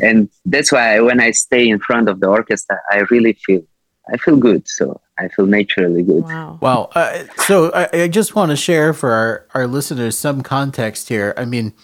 and 0.00 0.28
that's 0.44 0.70
why 0.70 1.00
when 1.00 1.20
I 1.20 1.32
stay 1.32 1.68
in 1.68 1.80
front 1.80 2.08
of 2.08 2.20
the 2.20 2.28
orchestra, 2.28 2.78
I 2.90 2.98
really 3.10 3.32
feel 3.32 3.62
I 4.12 4.16
feel 4.16 4.36
good. 4.36 4.66
So 4.66 5.00
I 5.18 5.28
feel 5.28 5.46
naturally 5.46 6.02
good. 6.02 6.24
Wow. 6.24 6.58
Wow. 6.60 6.90
Uh, 6.94 7.24
so 7.38 7.70
I, 7.72 8.04
I 8.04 8.08
just 8.08 8.34
want 8.34 8.50
to 8.50 8.56
share 8.56 8.94
for 8.94 9.12
our, 9.12 9.46
our 9.54 9.66
listeners 9.66 10.16
some 10.16 10.42
context 10.42 11.08
here. 11.08 11.34
I 11.36 11.44
mean, 11.44 11.74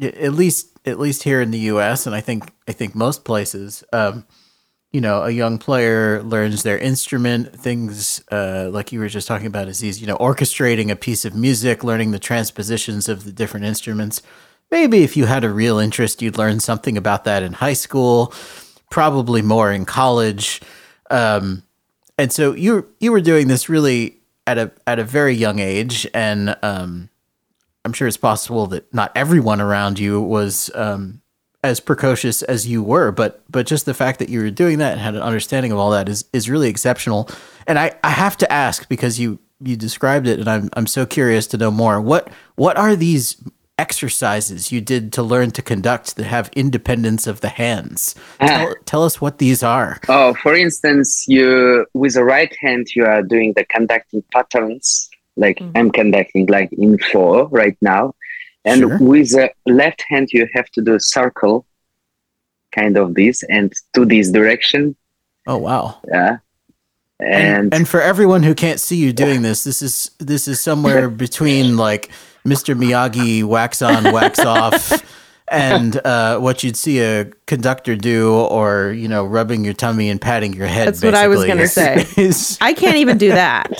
at 0.00 0.32
least 0.32 0.78
at 0.84 0.98
least 0.98 1.22
here 1.22 1.40
in 1.40 1.50
the 1.50 1.58
U.S. 1.58 2.06
and 2.06 2.14
I 2.14 2.20
think 2.20 2.52
I 2.66 2.72
think 2.72 2.94
most 2.94 3.24
places, 3.24 3.84
um, 3.92 4.24
you 4.92 5.00
know, 5.00 5.22
a 5.22 5.30
young 5.30 5.58
player 5.58 6.22
learns 6.22 6.62
their 6.62 6.78
instrument. 6.78 7.54
Things 7.54 8.22
uh, 8.32 8.70
like 8.72 8.92
you 8.92 9.00
were 9.00 9.08
just 9.08 9.28
talking 9.28 9.46
about, 9.46 9.68
Aziz, 9.68 10.00
you 10.00 10.06
know, 10.06 10.16
orchestrating 10.16 10.90
a 10.90 10.96
piece 10.96 11.24
of 11.24 11.34
music, 11.34 11.84
learning 11.84 12.10
the 12.10 12.18
transpositions 12.18 13.08
of 13.08 13.24
the 13.24 13.32
different 13.32 13.66
instruments. 13.66 14.22
Maybe 14.70 15.02
if 15.02 15.16
you 15.16 15.26
had 15.26 15.44
a 15.44 15.50
real 15.50 15.78
interest, 15.78 16.20
you'd 16.20 16.38
learn 16.38 16.60
something 16.60 16.96
about 16.96 17.24
that 17.24 17.42
in 17.42 17.54
high 17.54 17.74
school. 17.74 18.32
Probably 18.90 19.42
more 19.42 19.72
in 19.72 19.84
college. 19.84 20.60
Um, 21.10 21.62
and 22.16 22.32
so 22.32 22.52
you 22.54 22.88
you 22.98 23.12
were 23.12 23.20
doing 23.20 23.48
this 23.48 23.68
really 23.68 24.18
at 24.46 24.58
a 24.58 24.72
at 24.86 24.98
a 24.98 25.04
very 25.04 25.34
young 25.34 25.58
age, 25.58 26.06
and 26.14 26.56
um, 26.62 27.10
I'm 27.88 27.94
sure 27.94 28.06
it's 28.06 28.18
possible 28.18 28.66
that 28.66 28.92
not 28.92 29.12
everyone 29.14 29.62
around 29.62 29.98
you 29.98 30.20
was 30.20 30.70
um, 30.74 31.22
as 31.64 31.80
precocious 31.80 32.42
as 32.42 32.68
you 32.68 32.82
were, 32.82 33.10
but 33.10 33.42
but 33.50 33.66
just 33.66 33.86
the 33.86 33.94
fact 33.94 34.18
that 34.18 34.28
you 34.28 34.40
were 34.40 34.50
doing 34.50 34.76
that 34.78 34.92
and 34.92 35.00
had 35.00 35.14
an 35.14 35.22
understanding 35.22 35.72
of 35.72 35.78
all 35.78 35.90
that 35.92 36.06
is 36.06 36.26
is 36.34 36.50
really 36.50 36.68
exceptional. 36.68 37.30
And 37.66 37.78
I, 37.78 37.92
I 38.04 38.10
have 38.10 38.36
to 38.36 38.52
ask 38.52 38.86
because 38.90 39.18
you 39.18 39.38
you 39.64 39.74
described 39.74 40.26
it, 40.26 40.38
and 40.38 40.50
I'm 40.50 40.68
I'm 40.74 40.86
so 40.86 41.06
curious 41.06 41.46
to 41.46 41.56
know 41.56 41.70
more. 41.70 41.98
What 41.98 42.28
what 42.56 42.76
are 42.76 42.94
these 42.94 43.42
exercises 43.78 44.72
you 44.72 44.80
did 44.80 45.12
to 45.12 45.22
learn 45.22 45.52
to 45.52 45.62
conduct 45.62 46.16
that 46.16 46.24
have 46.24 46.50
independence 46.54 47.26
of 47.26 47.40
the 47.40 47.48
hands. 47.48 48.16
Tell, 48.40 48.74
tell, 48.84 49.04
us 49.04 49.20
what 49.20 49.38
these 49.38 49.62
are. 49.62 50.00
Oh, 50.08 50.34
for 50.34 50.54
instance, 50.54 51.24
you 51.28 51.86
with 51.94 52.14
the 52.14 52.24
right 52.24 52.54
hand 52.60 52.88
you 52.94 53.04
are 53.04 53.22
doing 53.22 53.52
the 53.54 53.64
conducting 53.64 54.22
patterns, 54.32 55.07
like 55.38 55.58
mm-hmm. 55.58 55.76
I'm 55.76 55.90
conducting 55.90 56.46
like 56.46 56.72
in 56.72 56.98
four 56.98 57.46
right 57.48 57.76
now, 57.80 58.14
and 58.64 58.80
sure. 58.80 58.98
with 58.98 59.30
the 59.30 59.50
left 59.66 60.04
hand 60.08 60.28
you 60.32 60.48
have 60.52 60.68
to 60.70 60.82
do 60.82 60.94
a 60.94 61.00
circle, 61.00 61.64
kind 62.72 62.96
of 62.96 63.14
this, 63.14 63.42
and 63.44 63.72
to 63.94 64.04
this 64.04 64.30
direction. 64.30 64.96
Oh 65.46 65.56
wow! 65.56 65.98
Yeah. 66.06 66.38
And, 67.20 67.64
and, 67.64 67.74
and 67.74 67.88
for 67.88 68.00
everyone 68.00 68.44
who 68.44 68.54
can't 68.54 68.78
see 68.78 68.94
you 68.94 69.12
doing 69.12 69.42
this, 69.42 69.64
this 69.64 69.82
is 69.82 70.12
this 70.18 70.46
is 70.46 70.60
somewhere 70.60 71.08
between 71.26 71.76
like 71.76 72.10
Mr. 72.46 72.76
Miyagi 72.76 73.44
wax 73.44 73.82
on, 73.82 74.12
wax 74.12 74.38
off, 74.44 75.02
and 75.50 75.96
uh, 76.04 76.38
what 76.38 76.62
you'd 76.62 76.76
see 76.76 77.00
a 77.00 77.24
conductor 77.46 77.96
do, 77.96 78.34
or 78.34 78.92
you 78.92 79.08
know, 79.08 79.24
rubbing 79.24 79.64
your 79.64 79.74
tummy 79.74 80.08
and 80.10 80.20
patting 80.20 80.52
your 80.52 80.68
head. 80.68 80.88
That's 80.88 81.02
what 81.02 81.14
I 81.14 81.26
was 81.28 81.44
going 81.44 81.58
to 81.68 81.68
say. 81.68 82.06
Is, 82.16 82.56
I 82.60 82.72
can't 82.72 82.96
even 82.96 83.18
do 83.18 83.30
that. 83.30 83.72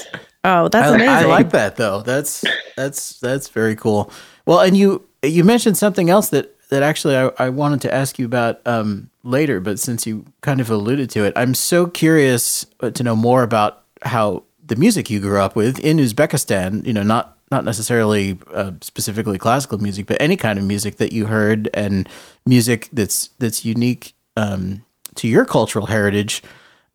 Oh, 0.45 0.69
that's 0.69 0.93
I, 0.93 0.95
amazing. 0.95 1.13
I 1.13 1.25
like 1.25 1.51
that 1.51 1.77
though. 1.77 2.03
That's 2.03 2.45
that's 2.77 3.19
that's 3.21 3.49
very 3.49 3.77
cool. 3.77 4.11
Well, 4.47 4.61
and 4.61 4.77
you 4.77 5.07
you 5.23 5.45
mentioned 5.45 5.77
something 5.77 6.11
else 6.11 6.31
that 6.31 6.55
that 6.71 6.83
actually 6.83 7.17
I, 7.17 7.31
I 7.39 7.49
wanted 7.49 7.81
to 7.83 7.95
ask 7.95 8.19
you 8.19 8.27
about 8.27 8.61
um, 8.67 9.11
later, 9.23 9.61
but 9.61 9.79
since 9.79 10.07
you 10.07 10.25
kind 10.41 10.61
of 10.61 10.71
alluded 10.71 11.11
to 11.11 11.25
it, 11.25 11.33
I'm 11.37 11.55
so 11.55 11.87
curious 11.87 12.67
to 12.81 13.03
know 13.03 13.17
more 13.17 13.43
about 13.43 13.83
how 14.03 14.45
the 14.65 14.77
music 14.77 15.11
you 15.11 15.19
grew 15.21 15.41
up 15.41 15.57
with 15.57 15.79
in 15.81 15.97
Uzbekistan. 15.97 16.87
You 16.87 16.93
know, 16.93 17.03
not 17.03 17.37
not 17.51 17.65
necessarily 17.65 18.39
uh, 18.53 18.73
specifically 18.81 19.39
classical 19.39 19.79
music, 19.79 20.07
but 20.07 20.21
any 20.21 20.37
kind 20.37 20.59
of 20.59 20.65
music 20.65 20.97
that 20.97 21.13
you 21.13 21.27
heard 21.27 21.69
and 21.75 22.09
music 22.47 22.89
that's 22.93 23.29
that's 23.39 23.65
unique 23.65 24.15
um, 24.37 24.85
to 25.17 25.27
your 25.27 25.45
cultural 25.45 25.87
heritage 25.87 26.43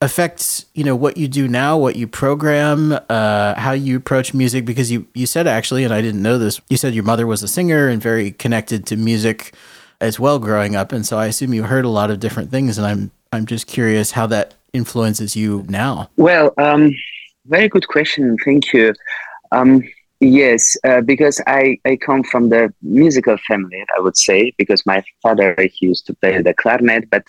affects 0.04 0.66
you 0.74 0.84
know 0.84 0.96
what 0.96 1.18
you 1.18 1.28
do 1.28 1.48
now, 1.48 1.78
what 1.78 1.96
you 1.96 2.08
program, 2.08 3.00
uh, 3.10 3.56
how 3.56 3.72
you 3.72 3.98
approach 3.98 4.34
music. 4.34 4.66
Because 4.66 4.92
you 4.92 5.08
you 5.14 5.26
said 5.26 5.48
actually, 5.48 5.84
and 5.84 5.94
I 5.94 6.02
didn't 6.02 6.22
know 6.22 6.38
this, 6.38 6.62
you 6.70 6.78
said 6.78 6.94
your 6.94 7.04
mother 7.04 7.26
was 7.26 7.42
a 7.42 7.48
singer 7.48 7.88
and 7.88 8.02
very 8.02 8.32
connected 8.32 8.86
to 8.88 8.98
music 8.98 9.54
as 10.02 10.20
well 10.20 10.38
growing 10.40 10.76
up, 10.76 10.92
and 10.92 11.06
so 11.06 11.18
I 11.18 11.28
assume 11.28 11.54
you 11.54 11.64
heard 11.64 11.86
a 11.86 11.90
lot 11.90 12.12
of 12.12 12.20
different 12.20 12.52
things. 12.52 12.78
And 12.78 12.86
I'm 12.86 13.12
I'm 13.32 13.46
just 13.46 13.68
curious 13.68 14.12
how 14.12 14.28
that 14.28 14.54
influences 14.74 15.36
you 15.36 15.66
now. 15.70 16.10
Well, 16.18 16.54
um, 16.58 16.94
very 17.46 17.70
good 17.70 17.88
question. 17.88 18.38
Thank 18.44 18.74
you. 18.74 18.94
Um, 19.52 19.84
Yes, 20.24 20.78
uh, 20.86 21.02
because 21.02 21.42
I, 21.48 21.78
I 21.84 21.98
come 21.98 22.24
from 22.24 22.48
the 22.48 22.74
musical 22.82 23.36
family, 23.46 23.84
I 23.98 24.00
would 24.00 24.16
say, 24.16 24.54
because 24.58 24.86
my 24.86 25.04
father 25.22 25.54
he 25.60 25.88
used 25.88 26.06
to 26.08 26.14
play 26.14 26.42
the 26.42 26.54
clarinet, 26.54 27.10
but 27.10 27.28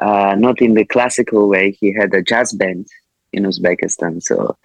uh, 0.00 0.34
not 0.38 0.60
in 0.60 0.74
the 0.74 0.84
classical 0.84 1.48
way. 1.48 1.72
He 1.72 1.92
had 1.92 2.14
a 2.14 2.22
jazz 2.22 2.52
band 2.52 2.86
in 3.32 3.44
Uzbekistan. 3.44 4.22
So 4.22 4.56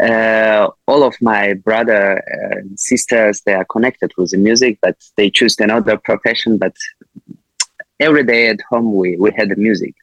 uh, 0.00 0.68
all 0.86 1.02
of 1.02 1.14
my 1.20 1.54
brother 1.54 2.22
and 2.26 2.78
sisters 2.78 3.42
they 3.42 3.54
are 3.54 3.64
connected 3.64 4.12
with 4.18 4.30
the 4.30 4.38
music, 4.38 4.78
but 4.82 4.96
they 5.16 5.30
choose 5.30 5.58
another 5.58 5.96
profession. 5.96 6.58
But 6.58 6.74
every 8.00 8.24
day 8.24 8.48
at 8.48 8.60
home 8.70 8.94
we 8.94 9.16
we 9.16 9.32
had 9.36 9.50
the 9.50 9.56
music. 9.56 9.94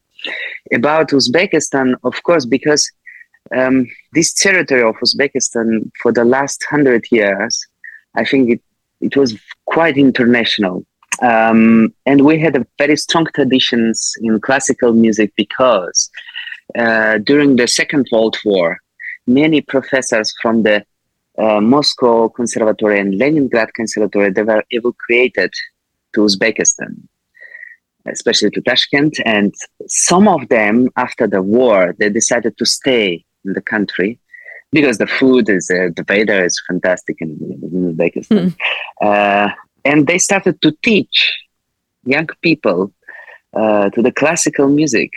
About 0.72 1.10
Uzbekistan, 1.10 1.96
of 2.04 2.24
course, 2.24 2.46
because 2.46 2.90
um, 3.56 3.88
this 4.14 4.34
territory 4.34 4.84
of 4.84 4.96
Uzbekistan 4.96 5.92
for 6.02 6.12
the 6.12 6.24
last 6.24 6.64
hundred 6.70 7.06
years, 7.12 7.66
I 8.16 8.24
think 8.26 8.50
it, 8.50 8.62
it 9.02 9.18
was 9.18 9.38
quite 9.66 9.98
international. 9.98 10.86
Um, 11.22 11.94
and 12.06 12.26
we 12.26 12.40
had 12.40 12.56
a 12.56 12.66
very 12.78 12.98
strong 12.98 13.28
traditions 13.34 14.14
in 14.22 14.40
classical 14.42 14.94
music 14.94 15.32
because 15.36 16.10
uh, 16.78 17.20
during 17.20 17.56
the 17.56 17.68
Second 17.68 18.08
World 18.12 18.38
War, 18.44 18.80
many 19.28 19.62
professors 19.62 20.34
from 20.42 20.64
the 20.64 20.86
uh, 21.38 21.62
Moscow 21.62 22.30
Conservatory 22.30 23.00
and 23.00 23.18
Leningrad 23.18 23.74
Conservatory 23.74 24.32
they 24.32 24.44
were 24.44 24.64
evacuated 24.70 25.54
to 26.14 26.22
Uzbekistan, 26.22 26.96
especially 28.06 28.52
to 28.52 28.62
Tashkent. 28.62 29.20
And 29.26 29.54
some 29.88 30.28
of 30.28 30.48
them, 30.50 30.90
after 30.96 31.28
the 31.28 31.42
war, 31.42 31.96
they 31.98 32.10
decided 32.10 32.58
to 32.58 32.66
stay 32.66 33.26
in 33.46 33.54
the 33.54 33.62
country 33.62 34.20
because 34.72 34.98
the 34.98 35.08
food 35.08 35.50
is 35.50 35.70
uh, 35.72 35.90
the 35.96 36.06
weather 36.08 36.44
is 36.46 36.62
fantastic 36.68 37.18
in, 37.20 37.32
in 37.42 37.96
Uzbekistan. 37.96 38.54
Mm. 38.54 38.56
Uh, 39.02 39.50
and 39.86 40.08
they 40.08 40.18
started 40.18 40.62
to 40.62 40.72
teach 40.84 41.34
young 42.06 42.28
people 42.42 42.92
uh, 43.54 43.90
to 43.92 44.02
the 44.02 44.12
classical 44.12 44.68
music. 44.68 45.12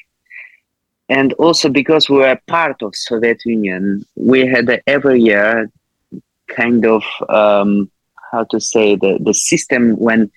And 1.08 1.32
also 1.34 1.68
because 1.68 2.08
we 2.10 2.16
were 2.18 2.38
part 2.46 2.82
of 2.82 2.94
Soviet 2.94 3.44
Union, 3.44 4.04
we 4.16 4.40
had 4.46 4.82
every 4.86 5.20
year 5.20 5.70
kind 6.48 6.84
of 6.84 7.02
um, 7.28 7.90
how 8.32 8.44
to 8.44 8.60
say 8.60 8.96
the, 8.96 9.18
the 9.20 9.34
system 9.34 9.96
when 9.96 10.30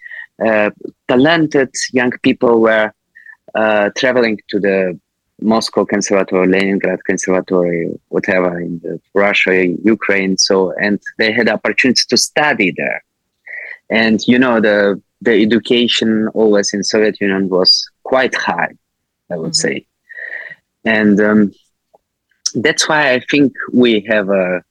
uh, 0.45 0.69
talented 1.07 1.73
young 1.91 2.11
people 2.21 2.61
were 2.61 2.93
uh, 3.55 3.89
traveling 3.97 4.39
to 4.49 4.59
the 4.59 4.99
Moscow 5.41 5.85
Conservatory, 5.85 6.47
Leningrad 6.47 7.03
Conservatory, 7.05 7.89
whatever 8.09 8.59
in 8.59 9.01
Russia, 9.13 9.65
Ukraine. 9.65 10.37
So, 10.37 10.71
and 10.81 10.99
they 11.17 11.31
had 11.31 11.49
opportunity 11.49 12.03
to 12.09 12.17
study 12.17 12.73
there. 12.75 13.03
And 13.89 14.19
you 14.27 14.39
know, 14.39 14.59
the 14.61 15.01
the 15.21 15.41
education 15.41 16.27
always 16.33 16.73
in 16.73 16.83
Soviet 16.83 17.19
Union 17.19 17.49
was 17.49 17.89
quite 18.03 18.35
high, 18.35 18.73
I 19.29 19.37
would 19.37 19.51
mm-hmm. 19.51 19.67
say, 19.67 19.85
and 20.85 21.19
um, 21.19 21.51
that's 22.55 22.87
why 22.87 23.13
I 23.13 23.19
think 23.29 23.53
we 23.73 24.05
have 24.09 24.29
a 24.29 24.61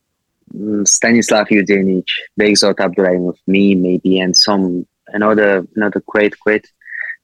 um, 0.55 0.87
Stanislav 0.87 1.49
Ioudenitch, 1.49 2.11
Behzod 2.41 2.77
Abduraimov, 2.77 3.37
me 3.47 3.75
maybe, 3.75 4.19
and 4.19 4.37
some 4.37 4.87
another 5.09 5.67
another 5.77 6.03
great 6.07 6.39
great 6.41 6.67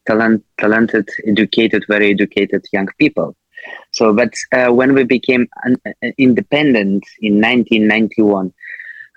talent, 0.06 0.44
talented, 0.58 1.08
educated, 1.26 1.84
very 1.88 2.10
educated 2.10 2.64
young 2.72 2.88
people. 2.98 3.36
So, 3.92 4.12
but 4.12 4.34
uh, 4.52 4.72
when 4.72 4.94
we 4.94 5.04
became 5.04 5.48
un- 5.64 5.80
uh, 5.86 6.10
independent 6.18 7.04
in 7.20 7.40
1991, 7.40 8.52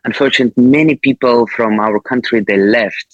unfortunately, 0.07 0.63
many 0.63 0.95
people 0.95 1.37
from 1.55 1.79
our 1.79 1.99
country 1.99 2.39
they 2.39 2.57
left 2.57 3.09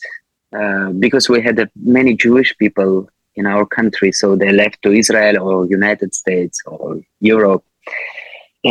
uh, 0.59 0.89
because 1.05 1.27
we 1.27 1.41
had 1.41 1.59
uh, 1.59 1.65
many 1.75 2.11
Jewish 2.25 2.51
people 2.57 3.09
in 3.35 3.45
our 3.53 3.65
country. 3.65 4.11
So 4.11 4.35
they 4.35 4.51
left 4.51 4.77
to 4.83 4.91
Israel 4.91 5.35
or 5.47 5.65
United 5.65 6.13
States 6.21 6.57
or 6.65 7.01
Europe. 7.19 7.63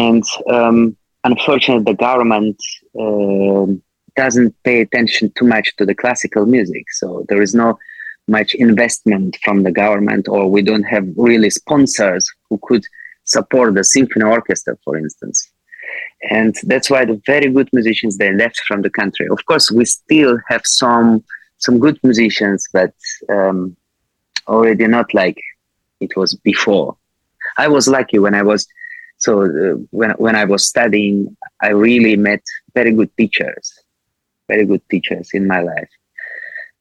and 0.08 0.24
um, 0.56 0.96
unfortunately, 1.30 1.86
the 1.92 2.02
government 2.08 2.58
uh, 3.04 3.66
doesn't 4.22 4.52
pay 4.66 4.78
attention 4.86 5.24
too 5.36 5.46
much 5.54 5.66
to 5.76 5.84
the 5.88 5.96
classical 6.02 6.44
music. 6.46 6.84
So 7.00 7.06
there 7.28 7.42
is 7.46 7.54
no 7.64 7.68
much 8.28 8.50
investment 8.54 9.30
from 9.44 9.56
the 9.66 9.72
government, 9.82 10.24
or 10.34 10.42
we 10.56 10.62
don't 10.62 10.88
have 10.94 11.06
really 11.28 11.50
sponsors 11.50 12.24
who 12.46 12.56
could 12.66 12.84
support 13.24 13.74
the 13.74 13.84
symphony 13.84 14.24
orchestra, 14.36 14.74
for 14.84 14.94
instance. 14.96 15.51
And 16.30 16.54
that's 16.64 16.88
why 16.88 17.04
the 17.04 17.20
very 17.26 17.50
good 17.50 17.68
musicians 17.72 18.16
they 18.16 18.32
left 18.32 18.60
from 18.68 18.82
the 18.82 18.90
country. 18.90 19.28
Of 19.28 19.44
course, 19.46 19.70
we 19.70 19.84
still 19.84 20.38
have 20.48 20.62
some 20.64 21.24
some 21.58 21.78
good 21.78 21.98
musicians, 22.02 22.66
but 22.72 22.92
um, 23.28 23.76
already 24.48 24.86
not 24.86 25.14
like 25.14 25.40
it 26.00 26.16
was 26.16 26.34
before. 26.34 26.96
I 27.58 27.68
was 27.68 27.86
lucky 27.86 28.18
when 28.18 28.34
I 28.34 28.42
was 28.42 28.66
so 29.18 29.42
uh, 29.42 29.76
when 29.90 30.10
when 30.12 30.34
I 30.34 30.44
was 30.44 30.66
studying, 30.66 31.36
I 31.60 31.68
really 31.68 32.16
met 32.16 32.42
very 32.74 32.92
good 32.92 33.10
teachers, 33.16 33.72
very 34.48 34.66
good 34.66 34.82
teachers 34.90 35.30
in 35.32 35.46
my 35.46 35.60
life, 35.60 35.90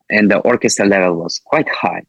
and 0.10 0.30
the 0.32 0.39
orchestra 0.39 0.86
level 0.86 1.15
was 1.18 1.39
quite 1.46 1.70
high. 1.70 2.03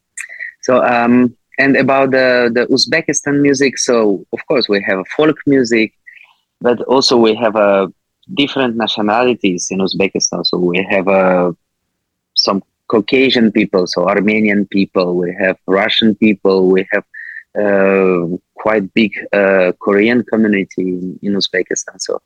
So 0.61 0.83
um, 0.83 1.35
and 1.59 1.77
about 1.77 2.11
the 2.11 2.49
the 2.53 2.65
Uzbekistan 2.67 3.41
music, 3.41 3.77
so 3.77 4.25
of 4.33 4.39
course 4.47 4.67
we 4.67 4.81
have 4.81 5.07
folk 5.15 5.37
music, 5.45 5.93
but 6.61 6.81
also 6.81 7.17
we 7.17 7.35
have 7.35 7.55
a 7.55 7.59
uh, 7.59 7.87
different 8.35 8.77
nationalities 8.77 9.67
in 9.69 9.79
Uzbekistan. 9.79 10.45
So 10.45 10.57
we 10.57 10.85
have 10.89 11.07
uh, 11.07 11.51
some 12.35 12.63
Caucasian 12.87 13.51
people, 13.51 13.87
so 13.87 14.07
Armenian 14.07 14.65
people, 14.67 15.15
we 15.15 15.35
have 15.39 15.57
Russian 15.67 16.15
people, 16.15 16.67
we 16.67 16.87
have 16.91 17.03
uh, 17.59 18.37
quite 18.55 18.93
big 18.93 19.11
uh, 19.33 19.73
Korean 19.79 20.23
community 20.23 20.81
in, 20.81 21.19
in 21.21 21.33
Uzbekistan. 21.33 21.99
So 21.99 22.21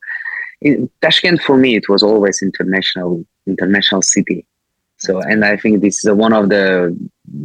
in 0.61 0.89
Tashkent 1.01 1.41
for 1.41 1.57
me 1.57 1.75
it 1.75 1.87
was 1.89 2.03
always 2.03 2.41
international 2.41 3.25
international 3.45 4.01
city. 4.01 4.45
So 4.97 5.19
and 5.19 5.45
I 5.45 5.57
think 5.57 5.81
this 5.81 6.03
is 6.03 6.11
one 6.11 6.33
of 6.33 6.49
the 6.49 6.97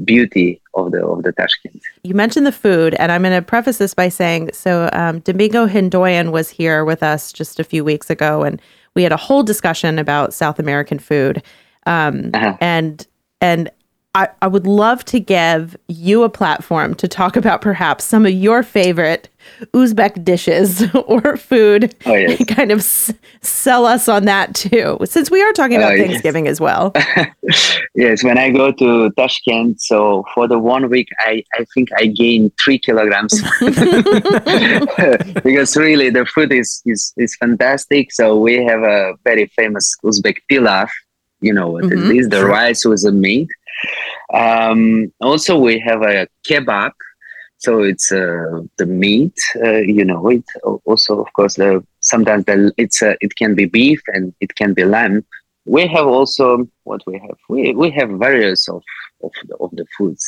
beauty 0.05 0.61
of 0.75 0.93
the 0.93 1.05
of 1.05 1.23
the 1.23 1.33
Tashkent. 1.33 1.83
You 2.03 2.15
mentioned 2.15 2.47
the 2.47 2.53
food, 2.53 2.95
and 2.95 3.13
I'm 3.13 3.23
going 3.23 3.35
to 3.35 3.43
preface 3.43 3.79
this 3.79 3.95
by 3.95 4.09
saying 4.09 4.51
so. 4.53 4.89
Um, 4.93 5.21
Domingo 5.21 5.67
Hindoyan 5.67 6.33
was 6.33 6.49
here 6.49 6.85
with 6.85 7.03
us 7.03 7.33
just 7.33 7.61
a 7.61 7.65
few 7.65 7.85
weeks 7.85 8.09
ago, 8.09 8.43
and 8.43 8.61
we 8.95 9.03
had 9.03 9.13
a 9.13 9.19
whole 9.19 9.43
discussion 9.43 9.99
about 9.99 10.33
South 10.33 10.59
American 10.59 10.99
food. 10.99 11.43
Um, 11.87 12.31
uh-huh. 12.33 12.57
And 12.61 13.07
and 13.41 13.71
I, 14.15 14.29
I 14.43 14.47
would 14.47 14.67
love 14.67 15.07
to 15.07 15.19
give 15.19 15.75
you 15.89 16.23
a 16.23 16.29
platform 16.29 16.95
to 16.97 17.09
talk 17.09 17.35
about 17.35 17.63
perhaps 17.63 18.05
some 18.05 18.27
of 18.27 18.33
your 18.33 18.63
favorite 18.63 19.31
Uzbek 19.73 20.23
dishes 20.23 20.85
or 21.07 21.39
food. 21.39 21.95
Oh, 22.05 22.13
yes. 22.13 22.45
kind 22.49 22.71
of 22.71 22.81
s- 22.81 23.11
sell 23.41 23.87
us 23.87 24.11
on 24.11 24.27
that 24.27 24.55
too, 24.55 24.99
since 25.05 25.31
we 25.31 25.41
are 25.43 25.53
talking 25.55 25.79
about 25.79 25.95
uh, 25.95 25.97
Thanksgiving 25.97 26.45
yes. 26.45 26.53
as 26.53 26.61
well. 26.61 26.93
yes, 27.95 28.23
when 28.23 28.37
I 28.37 28.51
go 28.51 28.71
to 28.71 29.11
Tashkent, 29.17 29.81
so 29.81 30.27
for 30.35 30.47
the 30.47 30.59
one 30.59 30.91
week, 30.91 31.09
I, 31.21 31.43
I 31.55 31.65
think 31.73 31.89
I 31.97 32.05
gained 32.07 32.53
three 32.63 32.79
kilograms 32.79 33.41
because 35.43 35.75
really 35.75 36.11
the 36.11 36.27
food 36.27 36.53
is, 36.53 36.83
is, 36.85 37.15
is 37.17 37.35
fantastic. 37.37 38.13
So 38.13 38.39
we 38.39 38.63
have 38.63 38.83
a 38.83 39.15
very 39.25 39.47
famous 39.57 39.97
Uzbek 40.05 40.37
pilaf 40.51 40.91
you 41.43 41.53
know 41.53 41.71
what 41.71 41.85
mm-hmm. 41.85 42.11
it 42.11 42.17
is. 42.17 42.29
The 42.29 42.39
sure. 42.39 42.49
rice 42.49 42.85
was 42.85 43.05
a 43.05 43.13
meat. 43.13 43.49
Um, 44.33 45.13
also, 45.21 45.59
we 45.59 45.79
have 45.81 46.03
a 46.03 46.27
kebab. 46.49 46.93
So 47.59 47.81
it's 47.83 48.11
uh, 48.11 48.63
the 48.79 48.87
meat, 48.87 49.39
uh, 49.65 49.83
you 49.99 50.05
know. 50.05 50.29
It 50.29 50.45
also, 50.85 51.21
of 51.21 51.33
course, 51.35 51.55
the 51.55 51.85
sometimes 52.01 52.45
the, 52.47 52.73
it's 52.77 53.03
uh, 53.03 53.15
it 53.21 53.37
can 53.37 53.55
be 53.55 53.67
beef 53.67 54.01
and 54.09 54.35
it 54.41 54.55
can 54.57 54.75
be 54.75 54.85
lamb. 54.85 55.25
We 55.65 55.87
have 55.87 56.07
also 56.07 56.67
what 56.83 57.03
we 57.07 57.21
have. 57.21 57.39
We 57.49 57.73
we 57.73 57.91
have 57.91 58.11
various 58.11 58.69
of 58.69 58.83
of 59.23 59.31
the, 59.47 59.57
of 59.59 59.71
the 59.73 59.87
foods. 59.97 60.25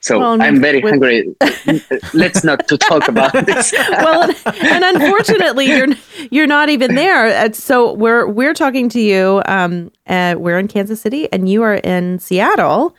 So 0.00 0.18
well, 0.18 0.42
I'm 0.42 0.60
very 0.60 0.80
with... 0.80 0.92
hungry. 0.92 1.34
Let's 2.14 2.44
not 2.44 2.66
to 2.68 2.78
talk 2.78 3.08
about 3.08 3.32
this. 3.32 3.72
well, 3.72 4.30
and 4.46 4.84
unfortunately, 4.84 5.66
you're 5.66 5.88
you're 6.30 6.46
not 6.46 6.68
even 6.68 6.94
there. 6.94 7.52
So 7.52 7.92
we're 7.92 8.26
we're 8.26 8.54
talking 8.54 8.88
to 8.90 9.00
you. 9.00 9.42
Um, 9.46 9.90
uh, 10.06 10.36
we're 10.38 10.58
in 10.58 10.68
Kansas 10.68 11.00
City, 11.00 11.30
and 11.32 11.48
you 11.48 11.62
are 11.62 11.74
in 11.76 12.18
Seattle. 12.18 12.94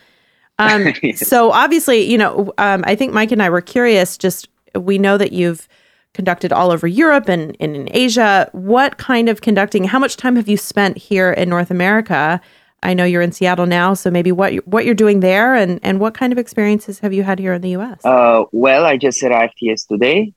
Um, 0.59 0.93
yes. 1.03 1.27
so 1.27 1.51
obviously, 1.51 2.01
you 2.01 2.17
know, 2.17 2.53
um, 2.57 2.83
I 2.87 2.95
think 2.95 3.13
Mike 3.13 3.31
and 3.31 3.41
I 3.41 3.49
were 3.49 3.61
curious. 3.61 4.17
Just 4.17 4.47
we 4.73 4.97
know 4.97 5.17
that 5.17 5.31
you've 5.31 5.67
conducted 6.13 6.53
all 6.53 6.71
over 6.71 6.87
Europe 6.87 7.27
and, 7.27 7.55
and 7.59 7.75
in 7.75 7.89
Asia. 7.91 8.49
What 8.53 8.97
kind 8.97 9.29
of 9.29 9.41
conducting? 9.41 9.83
How 9.83 9.99
much 9.99 10.17
time 10.17 10.37
have 10.37 10.47
you 10.47 10.57
spent 10.57 10.97
here 10.97 11.31
in 11.31 11.49
North 11.49 11.69
America? 11.69 12.41
I 12.85 12.93
know 12.93 13.03
you're 13.03 13.23
in 13.23 13.31
Seattle 13.31 13.65
now, 13.65 13.95
so 13.95 14.11
maybe 14.11 14.31
what 14.31 14.53
what 14.67 14.85
you're 14.85 15.01
doing 15.03 15.19
there, 15.21 15.55
and 15.55 15.79
and 15.81 15.99
what 15.99 16.13
kind 16.13 16.31
of 16.31 16.37
experiences 16.37 16.99
have 16.99 17.13
you 17.13 17.23
had 17.23 17.39
here 17.39 17.53
in 17.53 17.61
the 17.63 17.71
U.S. 17.71 18.05
Uh, 18.05 18.43
well, 18.51 18.85
I 18.85 18.95
just 18.95 19.23
arrived 19.23 19.57
yesterday 19.59 20.31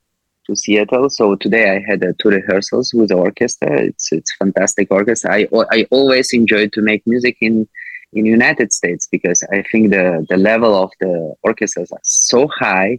to 0.46 0.56
Seattle, 0.56 1.10
so 1.10 1.36
today 1.36 1.76
I 1.76 1.84
had 1.86 2.02
uh, 2.02 2.14
two 2.18 2.30
rehearsals 2.30 2.94
with 2.94 3.10
the 3.10 3.16
orchestra. 3.16 3.70
It's 3.82 4.10
it's 4.12 4.34
fantastic 4.36 4.90
orchestra. 4.90 5.34
I 5.34 5.46
I 5.70 5.86
always 5.90 6.32
enjoy 6.32 6.68
to 6.68 6.80
make 6.80 7.06
music 7.06 7.36
in 7.42 7.68
in 8.14 8.24
United 8.24 8.72
States 8.72 9.06
because 9.06 9.44
I 9.52 9.60
think 9.70 9.90
the 9.90 10.26
the 10.30 10.38
level 10.38 10.74
of 10.74 10.90
the 11.00 11.34
orchestras 11.42 11.92
are 11.92 12.00
so 12.02 12.48
high, 12.48 12.98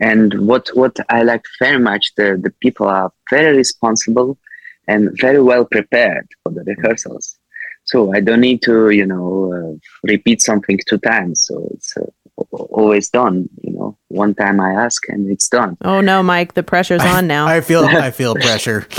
and 0.00 0.48
what 0.48 0.68
what 0.74 0.96
I 1.08 1.22
like 1.22 1.44
very 1.60 1.78
much 1.78 2.12
the 2.16 2.28
the 2.44 2.52
people 2.60 2.88
are 2.88 3.12
very 3.30 3.56
responsible 3.56 4.36
and 4.88 5.10
very 5.20 5.40
well 5.40 5.64
prepared 5.64 6.26
for 6.42 6.50
the 6.50 6.64
rehearsals 6.64 7.39
so 7.90 8.14
I 8.14 8.20
don't 8.20 8.40
need 8.40 8.62
to, 8.62 8.90
you 8.90 9.04
know, 9.04 9.52
uh, 9.52 9.72
repeat 10.04 10.40
something 10.42 10.78
two 10.88 10.98
times. 10.98 11.44
So 11.46 11.68
it's 11.74 11.96
uh, 11.96 12.06
always 12.52 13.10
done. 13.10 13.48
You 13.62 13.72
know, 13.72 13.98
one 14.08 14.34
time 14.34 14.60
I 14.60 14.72
ask 14.72 15.08
and 15.08 15.28
it's 15.28 15.48
done. 15.48 15.76
Oh 15.82 16.00
no, 16.00 16.22
Mike, 16.22 16.54
the 16.54 16.62
pressure's 16.62 17.02
on 17.02 17.26
now. 17.26 17.48
I 17.48 17.60
feel, 17.60 17.84
I 17.84 18.10
feel 18.20 18.34
pressure. 18.36 18.86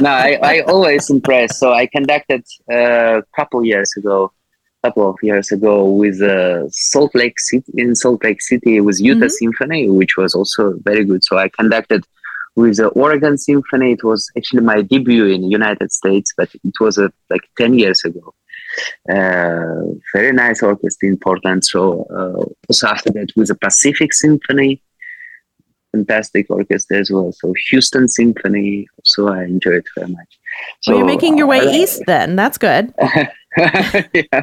no, 0.00 0.10
I, 0.10 0.38
I 0.42 0.60
always 0.66 1.08
impress. 1.08 1.58
So 1.58 1.72
I 1.72 1.86
conducted 1.86 2.44
uh, 2.70 3.20
a 3.20 3.22
couple 3.34 3.64
years 3.64 3.90
ago, 3.96 4.30
couple 4.84 5.08
of 5.08 5.16
years 5.22 5.50
ago 5.50 5.88
with 5.88 6.20
uh, 6.20 6.68
Salt 6.68 7.14
Lake 7.14 7.40
City 7.40 7.72
in 7.78 7.96
Salt 7.96 8.22
Lake 8.22 8.42
City 8.42 8.82
with 8.82 9.00
Utah 9.00 9.20
mm-hmm. 9.20 9.28
Symphony, 9.28 9.88
which 9.88 10.18
was 10.18 10.34
also 10.34 10.74
very 10.82 11.04
good. 11.04 11.24
So 11.24 11.38
I 11.38 11.48
conducted 11.48 12.04
with 12.56 12.76
the 12.76 12.88
Oregon 12.88 13.36
Symphony. 13.38 13.92
It 13.92 14.04
was 14.04 14.30
actually 14.36 14.62
my 14.62 14.82
debut 14.82 15.26
in 15.26 15.42
the 15.42 15.48
United 15.48 15.92
States, 15.92 16.32
but 16.36 16.48
it 16.54 16.80
was 16.80 16.98
uh, 16.98 17.08
like 17.30 17.42
10 17.58 17.78
years 17.78 18.04
ago. 18.04 18.34
Uh, 19.08 19.94
very 20.12 20.32
nice 20.32 20.62
orchestra 20.62 21.08
in 21.08 21.18
Portland. 21.18 21.64
So 21.64 22.06
uh, 22.10 22.44
also 22.68 22.88
after 22.88 23.10
that 23.10 23.28
with 23.36 23.48
the 23.48 23.54
Pacific 23.54 24.12
Symphony, 24.12 24.82
fantastic 25.92 26.46
orchestra 26.50 26.98
as 26.98 27.10
well. 27.10 27.32
So 27.32 27.54
Houston 27.70 28.08
Symphony, 28.08 28.88
so 29.04 29.28
I 29.28 29.44
enjoyed 29.44 29.76
it 29.76 29.84
very 29.96 30.10
much. 30.10 30.38
So 30.80 30.92
well, 30.92 30.98
you're 30.98 31.06
making 31.06 31.38
your 31.38 31.46
way 31.46 31.60
uh, 31.60 31.70
east 31.70 32.02
then. 32.06 32.36
That's 32.36 32.58
good. 32.58 32.92
yeah. 33.56 34.42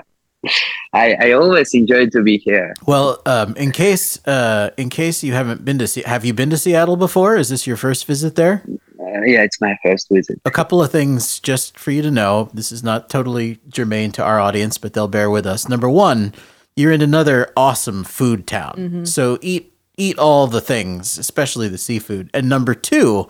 I, 0.93 1.15
I 1.19 1.31
always 1.31 1.73
enjoy 1.73 2.07
to 2.07 2.23
be 2.23 2.37
here. 2.37 2.73
Well, 2.85 3.21
um, 3.25 3.55
in 3.55 3.71
case 3.71 4.25
uh, 4.27 4.71
in 4.77 4.89
case 4.89 5.23
you 5.23 5.33
haven't 5.33 5.63
been 5.63 5.77
to 5.79 5.87
Se- 5.87 6.03
have 6.05 6.25
you 6.25 6.33
been 6.33 6.49
to 6.49 6.57
Seattle 6.57 6.97
before? 6.97 7.35
Is 7.35 7.49
this 7.49 7.67
your 7.67 7.77
first 7.77 8.05
visit 8.05 8.35
there? 8.35 8.63
Uh, 8.99 9.21
yeah, 9.25 9.43
it's 9.43 9.59
my 9.61 9.75
first 9.83 10.09
visit. 10.09 10.39
A 10.45 10.51
couple 10.51 10.81
of 10.81 10.91
things 10.91 11.39
just 11.39 11.77
for 11.77 11.91
you 11.91 12.01
to 12.01 12.11
know. 12.11 12.49
This 12.53 12.71
is 12.71 12.83
not 12.83 13.09
totally 13.09 13.59
germane 13.69 14.11
to 14.13 14.23
our 14.23 14.39
audience, 14.39 14.77
but 14.77 14.93
they'll 14.93 15.07
bear 15.07 15.29
with 15.29 15.45
us. 15.45 15.69
Number 15.69 15.89
one, 15.89 16.33
you're 16.75 16.91
in 16.91 17.01
another 17.01 17.51
awesome 17.55 18.03
food 18.03 18.47
town, 18.47 18.75
mm-hmm. 18.77 19.05
so 19.05 19.37
eat 19.41 19.73
eat 19.97 20.17
all 20.17 20.47
the 20.47 20.61
things, 20.61 21.17
especially 21.17 21.67
the 21.67 21.77
seafood. 21.77 22.29
And 22.33 22.49
number 22.49 22.73
two, 22.73 23.27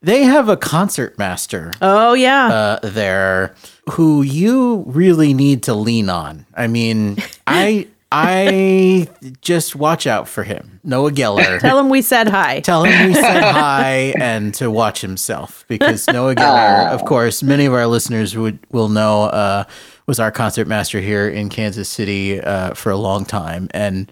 they 0.00 0.22
have 0.24 0.48
a 0.48 0.56
concert 0.56 1.18
master. 1.18 1.72
Oh 1.82 2.12
yeah, 2.12 2.46
uh, 2.46 2.78
there 2.82 3.54
who 3.90 4.22
you 4.22 4.84
really 4.86 5.34
need 5.34 5.62
to 5.64 5.74
lean 5.74 6.08
on. 6.08 6.46
I 6.54 6.66
mean, 6.66 7.18
I 7.46 7.88
I 8.16 9.08
just 9.40 9.74
watch 9.74 10.06
out 10.06 10.28
for 10.28 10.44
him. 10.44 10.78
Noah 10.84 11.10
Geller. 11.10 11.58
Tell 11.60 11.80
him 11.80 11.88
we 11.88 12.00
said 12.00 12.28
hi. 12.28 12.60
Tell 12.60 12.84
him 12.84 13.08
we 13.08 13.14
said 13.14 13.42
hi 13.52 14.14
and 14.20 14.54
to 14.54 14.70
watch 14.70 15.00
himself 15.00 15.64
because 15.66 16.06
Noah 16.06 16.36
Geller, 16.36 16.90
of 16.90 17.04
course, 17.04 17.42
many 17.42 17.64
of 17.64 17.72
our 17.72 17.88
listeners 17.88 18.36
would 18.36 18.60
will 18.70 18.88
know 18.88 19.24
uh, 19.24 19.64
was 20.06 20.20
our 20.20 20.30
concert 20.30 20.68
master 20.68 21.00
here 21.00 21.28
in 21.28 21.48
Kansas 21.48 21.88
City 21.88 22.40
uh, 22.40 22.74
for 22.74 22.92
a 22.92 22.96
long 22.96 23.24
time, 23.24 23.68
and 23.72 24.10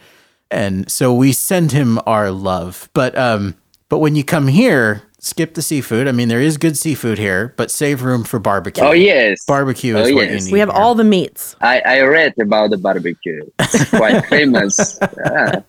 and 0.51 0.91
so 0.91 1.15
we 1.15 1.33
send 1.33 1.71
him 1.71 2.01
our 2.05 2.33
love. 2.33 2.89
But 2.95 3.17
um, 3.17 3.55
but 3.89 3.99
when 3.99 4.17
you 4.17 4.25
come 4.25 4.49
here, 4.49 5.05
skip 5.23 5.55
the 5.55 5.63
seafood. 5.63 6.07
I 6.07 6.13
mean, 6.13 6.29
there 6.29 6.41
is 6.41 6.59
good 6.59 6.77
seafood 6.77 7.17
here, 7.17 7.55
but 7.57 7.71
save 7.71 8.03
room 8.03 8.25
for 8.25 8.39
barbecue. 8.39 8.85
Oh 8.85 8.93
yes, 8.93 9.45
barbecue 9.47 9.97
is 9.97 10.11
oh, 10.11 10.15
what 10.15 10.27
yes. 10.29 10.41
you 10.41 10.47
need. 10.47 10.53
We 10.53 10.59
have 10.59 10.69
here. 10.69 10.79
all 10.79 10.95
the 10.95 11.05
meats. 11.05 11.57
I, 11.63 11.81
I 11.81 12.01
read 12.03 12.35
about 12.39 12.71
the 12.71 12.77
barbecue. 12.79 13.49
It's 13.59 13.89
quite 13.89 14.27
famous. 14.29 14.99
Yeah. 15.25 15.63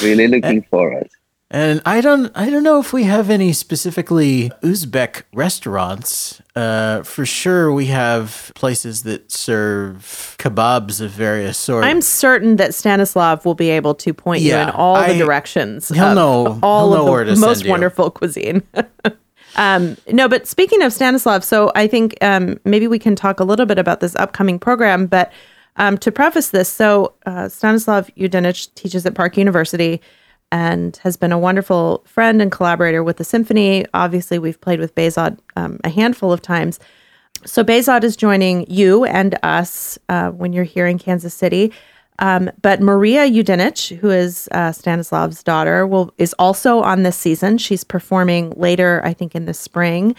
Really 0.00 0.28
looking 0.28 0.58
and, 0.58 0.66
forward. 0.68 1.08
And 1.52 1.82
I 1.84 2.00
don't 2.00 2.32
I 2.34 2.48
don't 2.48 2.62
know 2.62 2.80
if 2.80 2.94
we 2.94 3.04
have 3.04 3.28
any 3.28 3.52
specifically 3.52 4.50
Uzbek 4.62 5.24
restaurants. 5.34 6.40
Uh, 6.56 7.02
for 7.02 7.26
sure, 7.26 7.70
we 7.70 7.86
have 7.86 8.52
places 8.54 9.02
that 9.02 9.30
serve 9.30 10.34
kebabs 10.38 11.02
of 11.02 11.10
various 11.10 11.58
sorts. 11.58 11.86
I'm 11.86 12.00
certain 12.00 12.56
that 12.56 12.74
Stanislav 12.74 13.44
will 13.44 13.54
be 13.54 13.68
able 13.68 13.94
to 13.96 14.14
point 14.14 14.40
you 14.40 14.56
in 14.56 14.70
all 14.70 14.96
I- 14.96 15.12
the 15.12 15.18
directions. 15.18 15.90
He'll 15.90 16.04
of 16.04 16.14
know- 16.14 16.58
all 16.62 16.94
he'll 16.94 17.18
of 17.18 17.26
to 17.26 17.34
the 17.34 17.40
most 17.40 17.68
wonderful 17.68 18.10
cuisine. 18.10 18.62
um, 19.56 19.98
no, 20.10 20.30
but 20.30 20.46
speaking 20.46 20.80
of 20.80 20.90
Stanislav, 20.90 21.44
so 21.44 21.70
I 21.74 21.86
think 21.86 22.16
um, 22.22 22.58
maybe 22.64 22.88
we 22.88 22.98
can 22.98 23.14
talk 23.14 23.40
a 23.40 23.44
little 23.44 23.66
bit 23.66 23.78
about 23.78 24.00
this 24.00 24.16
upcoming 24.16 24.58
program. 24.58 25.04
But 25.04 25.30
um, 25.76 25.98
to 25.98 26.10
preface 26.10 26.48
this, 26.48 26.70
so 26.70 27.12
uh, 27.26 27.50
Stanislav 27.50 28.08
Ioudenitch 28.16 28.74
teaches 28.74 29.04
at 29.04 29.14
Park 29.14 29.36
University 29.36 30.00
and 30.52 30.98
has 30.98 31.16
been 31.16 31.32
a 31.32 31.38
wonderful 31.38 32.04
friend 32.06 32.40
and 32.40 32.52
collaborator 32.52 33.02
with 33.02 33.16
the 33.16 33.24
symphony. 33.24 33.84
Obviously, 33.94 34.38
we've 34.38 34.60
played 34.60 34.78
with 34.78 34.94
Behzod 34.94 35.38
um, 35.56 35.80
a 35.82 35.88
handful 35.88 36.30
of 36.30 36.42
times. 36.42 36.78
So 37.44 37.64
Behzod 37.64 38.04
is 38.04 38.14
joining 38.14 38.70
you 38.70 39.04
and 39.04 39.36
us 39.42 39.98
uh, 40.08 40.30
when 40.30 40.52
you're 40.52 40.62
here 40.62 40.86
in 40.86 40.98
Kansas 40.98 41.34
City. 41.34 41.72
Um, 42.18 42.50
but 42.60 42.80
Maria 42.80 43.22
Ioudenitch, 43.22 43.96
who 43.96 44.10
is 44.10 44.48
uh, 44.52 44.70
Stanislav's 44.70 45.42
daughter, 45.42 45.86
will 45.86 46.12
is 46.18 46.34
also 46.38 46.80
on 46.80 47.02
this 47.02 47.16
season. 47.16 47.56
She's 47.58 47.82
performing 47.82 48.50
later, 48.50 49.00
I 49.04 49.14
think, 49.14 49.34
in 49.34 49.46
the 49.46 49.54
spring. 49.54 50.14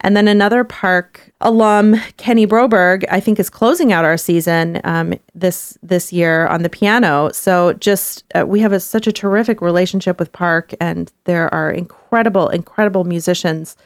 And 0.00 0.16
then 0.16 0.28
another 0.28 0.62
park 0.62 1.32
alum, 1.40 1.96
Kenny 2.16 2.46
Broberg, 2.46 3.04
I 3.10 3.18
think 3.18 3.40
is 3.40 3.48
closing 3.48 3.92
out 3.92 4.04
our 4.04 4.16
season 4.16 4.80
um, 4.84 5.14
this 5.34 5.78
this 5.82 6.12
year 6.12 6.46
on 6.48 6.62
the 6.62 6.68
piano. 6.68 7.30
So 7.32 7.72
just 7.74 8.24
uh, 8.34 8.46
we 8.46 8.60
have 8.60 8.72
a, 8.72 8.80
such 8.80 9.06
a 9.06 9.12
terrific 9.12 9.60
relationship 9.60 10.18
with 10.18 10.32
Park, 10.32 10.74
and 10.80 11.10
there 11.24 11.52
are 11.52 11.70
incredible, 11.70 12.48
incredible 12.48 13.04
musicians 13.04 13.76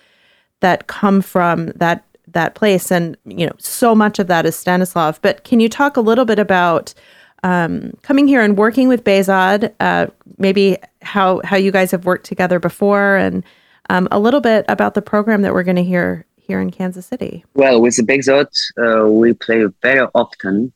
that 0.60 0.88
come 0.88 1.22
from 1.22 1.68
that 1.76 2.04
that 2.32 2.54
place 2.54 2.92
and 2.92 3.16
you 3.24 3.46
know 3.46 3.52
so 3.58 3.92
much 3.92 4.18
of 4.18 4.28
that 4.28 4.46
is 4.46 4.54
Stanislav 4.54 5.20
but 5.20 5.42
can 5.42 5.58
you 5.58 5.68
talk 5.68 5.96
a 5.96 6.00
little 6.00 6.24
bit 6.24 6.38
about 6.38 6.94
um, 7.42 7.92
coming 8.02 8.28
here 8.28 8.40
and 8.40 8.56
working 8.56 8.86
with 8.86 9.02
Behzod 9.02 9.74
uh, 9.80 10.06
maybe 10.38 10.76
how 11.02 11.40
how 11.44 11.56
you 11.56 11.72
guys 11.72 11.90
have 11.90 12.04
worked 12.04 12.26
together 12.26 12.60
before 12.60 13.16
and 13.16 13.42
um, 13.90 14.06
a 14.12 14.20
little 14.20 14.40
bit 14.40 14.64
about 14.68 14.94
the 14.94 15.02
program 15.02 15.42
that 15.42 15.52
we're 15.52 15.64
going 15.64 15.82
to 15.84 15.90
hear 15.94 16.24
here 16.36 16.60
in 16.60 16.70
Kansas 16.70 17.06
City 17.06 17.44
Well, 17.54 17.80
with 17.82 17.96
the 17.96 18.02
Behzod, 18.02 18.50
uh, 18.78 19.10
we 19.10 19.34
play 19.34 19.64
very 19.82 20.06
often. 20.14 20.72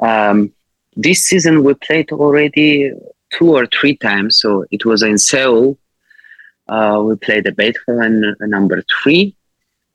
Um, 0.00 0.52
this 0.96 1.24
season, 1.24 1.62
we 1.62 1.74
played 1.74 2.10
already 2.12 2.92
two 3.36 3.54
or 3.54 3.66
three 3.66 3.96
times. 3.96 4.40
So 4.40 4.64
it 4.70 4.84
was 4.84 5.02
in 5.02 5.18
Seoul. 5.18 5.78
Uh, 6.68 7.02
we 7.06 7.16
played 7.16 7.44
the 7.44 7.52
Beethoven 7.52 8.14
uh, 8.24 8.46
number 8.46 8.82
three 8.92 9.36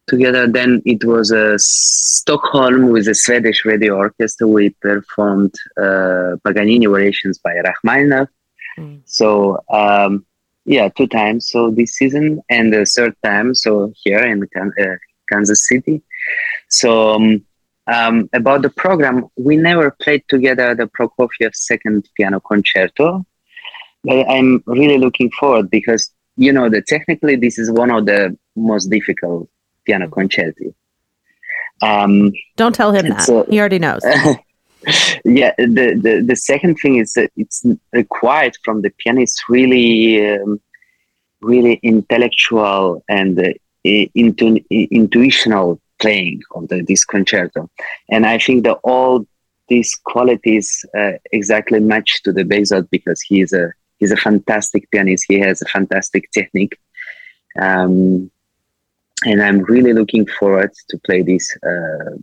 together. 0.07 0.47
Then 0.47 0.81
it 0.85 1.03
was 1.03 1.31
uh, 1.31 1.57
Stockholm 1.57 2.89
with 2.91 3.05
the 3.05 3.15
Swedish 3.15 3.65
Radio 3.65 3.95
Orchestra. 3.95 4.47
We 4.47 4.69
performed 4.81 5.53
uh, 5.77 6.37
Paganini 6.43 6.87
variations 6.87 7.39
by 7.39 7.53
Rachmaninoff. 7.67 8.29
Mm. 8.77 9.01
So 9.05 9.63
um, 9.69 10.25
yeah, 10.65 10.89
two 10.89 11.07
times. 11.07 11.49
So 11.49 11.71
this 11.71 11.93
season 11.93 12.41
and 12.49 12.73
the 12.73 12.85
third 12.85 13.15
time. 13.23 13.55
So 13.55 13.93
here 14.03 14.19
in 14.19 14.43
uh, 14.43 14.85
Kansas 15.29 15.67
City. 15.67 16.01
So 16.69 17.15
um, 17.15 17.45
um, 17.87 18.29
about 18.33 18.61
the 18.61 18.69
program, 18.69 19.27
we 19.35 19.57
never 19.57 19.91
played 19.91 20.23
together 20.27 20.75
the 20.75 20.87
Prokofiev 20.87 21.55
second 21.55 22.07
piano 22.15 22.39
concerto, 22.39 23.25
but 24.03 24.29
I'm 24.29 24.63
really 24.65 24.97
looking 24.97 25.31
forward 25.31 25.69
because 25.69 26.11
you 26.37 26.53
know 26.53 26.69
that 26.69 26.87
technically 26.87 27.35
this 27.35 27.57
is 27.57 27.71
one 27.71 27.91
of 27.91 28.05
the 28.05 28.37
most 28.55 28.87
difficult 28.89 29.49
piano 29.85 30.07
concerti. 30.07 30.73
Um, 31.81 32.31
don't 32.55 32.75
tell 32.75 32.91
him 32.91 33.09
that 33.09 33.27
uh, 33.27 33.43
he 33.49 33.59
already 33.59 33.79
knows 33.79 34.03
yeah, 35.25 35.53
the, 35.57 35.99
the 36.01 36.23
the 36.25 36.35
second 36.35 36.75
thing 36.75 36.97
is 36.97 37.13
that 37.13 37.31
it's 37.37 37.63
required 37.93 38.57
from 38.63 38.81
the 38.81 38.91
pianist 38.97 39.43
really, 39.47 40.27
um, 40.35 40.59
really 41.41 41.79
intellectual 41.83 43.03
and 43.07 43.39
uh, 43.39 43.53
intu- 43.83 44.63
intuitional 44.71 45.79
playing 45.99 46.41
of 46.55 46.67
the, 46.69 46.81
this 46.81 47.05
concerto, 47.05 47.69
and 48.09 48.25
I 48.25 48.39
think 48.39 48.63
that 48.63 48.79
all 48.83 49.25
these 49.69 49.95
qualities 50.03 50.83
uh, 50.97 51.13
exactly 51.31 51.79
match 51.79 52.23
to 52.23 52.33
the 52.33 52.43
Behzod 52.43 52.89
because 52.89 53.21
he 53.21 53.41
is 53.41 53.53
a 53.53 53.71
he's 53.99 54.11
a 54.11 54.17
fantastic 54.17 54.89
pianist. 54.91 55.25
He 55.27 55.39
has 55.39 55.61
a 55.61 55.65
fantastic 55.65 56.29
technique. 56.31 56.77
Um, 57.59 58.31
and 59.25 59.41
I'm 59.41 59.59
really 59.61 59.93
looking 59.93 60.25
forward 60.25 60.71
to 60.89 60.97
play 61.05 61.21
this 61.21 61.55
uh, 61.63 62.17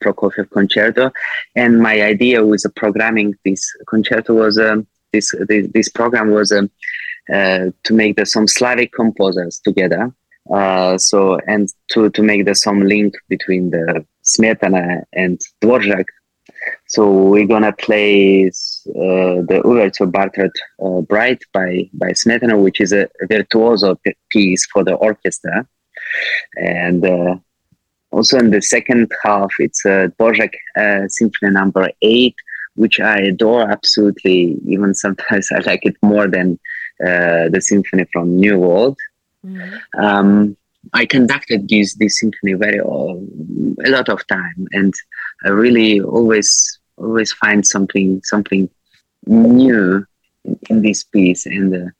Prokofiev 0.00 0.50
concerto. 0.50 1.12
And 1.54 1.80
my 1.80 2.02
idea 2.02 2.44
with 2.44 2.64
programming 2.76 3.34
this 3.44 3.62
concerto 3.88 4.34
was 4.34 4.58
um, 4.58 4.86
this, 5.12 5.34
this 5.48 5.66
this 5.72 5.88
program 5.88 6.30
was 6.30 6.52
um, 6.52 6.70
uh, 7.32 7.70
to 7.84 7.94
make 7.94 8.16
the 8.16 8.26
some 8.26 8.46
Slavic 8.46 8.92
composers 8.92 9.60
together. 9.64 10.12
Uh, 10.52 10.98
so 10.98 11.38
and 11.46 11.68
to 11.88 12.10
to 12.10 12.22
make 12.22 12.44
the 12.44 12.54
some 12.54 12.82
link 12.82 13.14
between 13.28 13.70
the 13.70 14.04
Smetana 14.24 15.04
and 15.12 15.40
Dvorak. 15.60 16.06
So 16.88 17.10
we're 17.10 17.46
gonna 17.46 17.72
play 17.72 18.46
uh, 18.46 19.42
the 19.50 19.60
Overture 19.64 20.06
Bartered 20.06 20.52
uh, 20.84 21.00
Bride 21.02 21.40
by 21.52 21.88
by 21.94 22.10
Smetana, 22.10 22.60
which 22.60 22.80
is 22.80 22.92
a 22.92 23.08
virtuoso 23.28 23.98
piece 24.30 24.66
for 24.66 24.82
the 24.84 24.94
orchestra, 24.94 25.66
and 26.56 27.04
uh, 27.04 27.36
also 28.10 28.38
in 28.38 28.50
the 28.50 28.60
second 28.60 29.10
half, 29.22 29.52
it's 29.58 29.84
uh, 29.86 30.08
Dvorak 30.18 30.54
uh, 30.76 31.08
Symphony 31.08 31.52
Number 31.52 31.90
Eight, 32.02 32.34
which 32.74 33.00
I 33.00 33.18
adore 33.18 33.70
absolutely. 33.70 34.58
Even 34.66 34.94
sometimes 34.94 35.50
I 35.52 35.58
like 35.60 35.84
it 35.84 35.96
more 36.02 36.26
than 36.26 36.58
uh, 37.04 37.48
the 37.48 37.60
symphony 37.60 38.06
from 38.12 38.36
New 38.36 38.58
World. 38.58 38.98
Um, 39.98 40.56
I 40.92 41.06
conducted 41.06 41.68
this 41.68 41.94
this 41.94 42.18
symphony 42.20 42.54
very 42.54 42.80
uh, 42.80 43.16
a 43.86 43.90
lot 43.90 44.08
of 44.08 44.26
time, 44.26 44.66
and 44.72 44.92
I 45.44 45.48
really 45.48 46.00
always 46.00 46.78
always 46.96 47.32
find 47.32 47.66
something 47.66 48.20
something 48.24 48.68
new 49.26 50.06
in, 50.44 50.58
in 50.68 50.82
this 50.82 51.04
piece, 51.04 51.46
and 51.46 51.74
uh, 51.74 51.90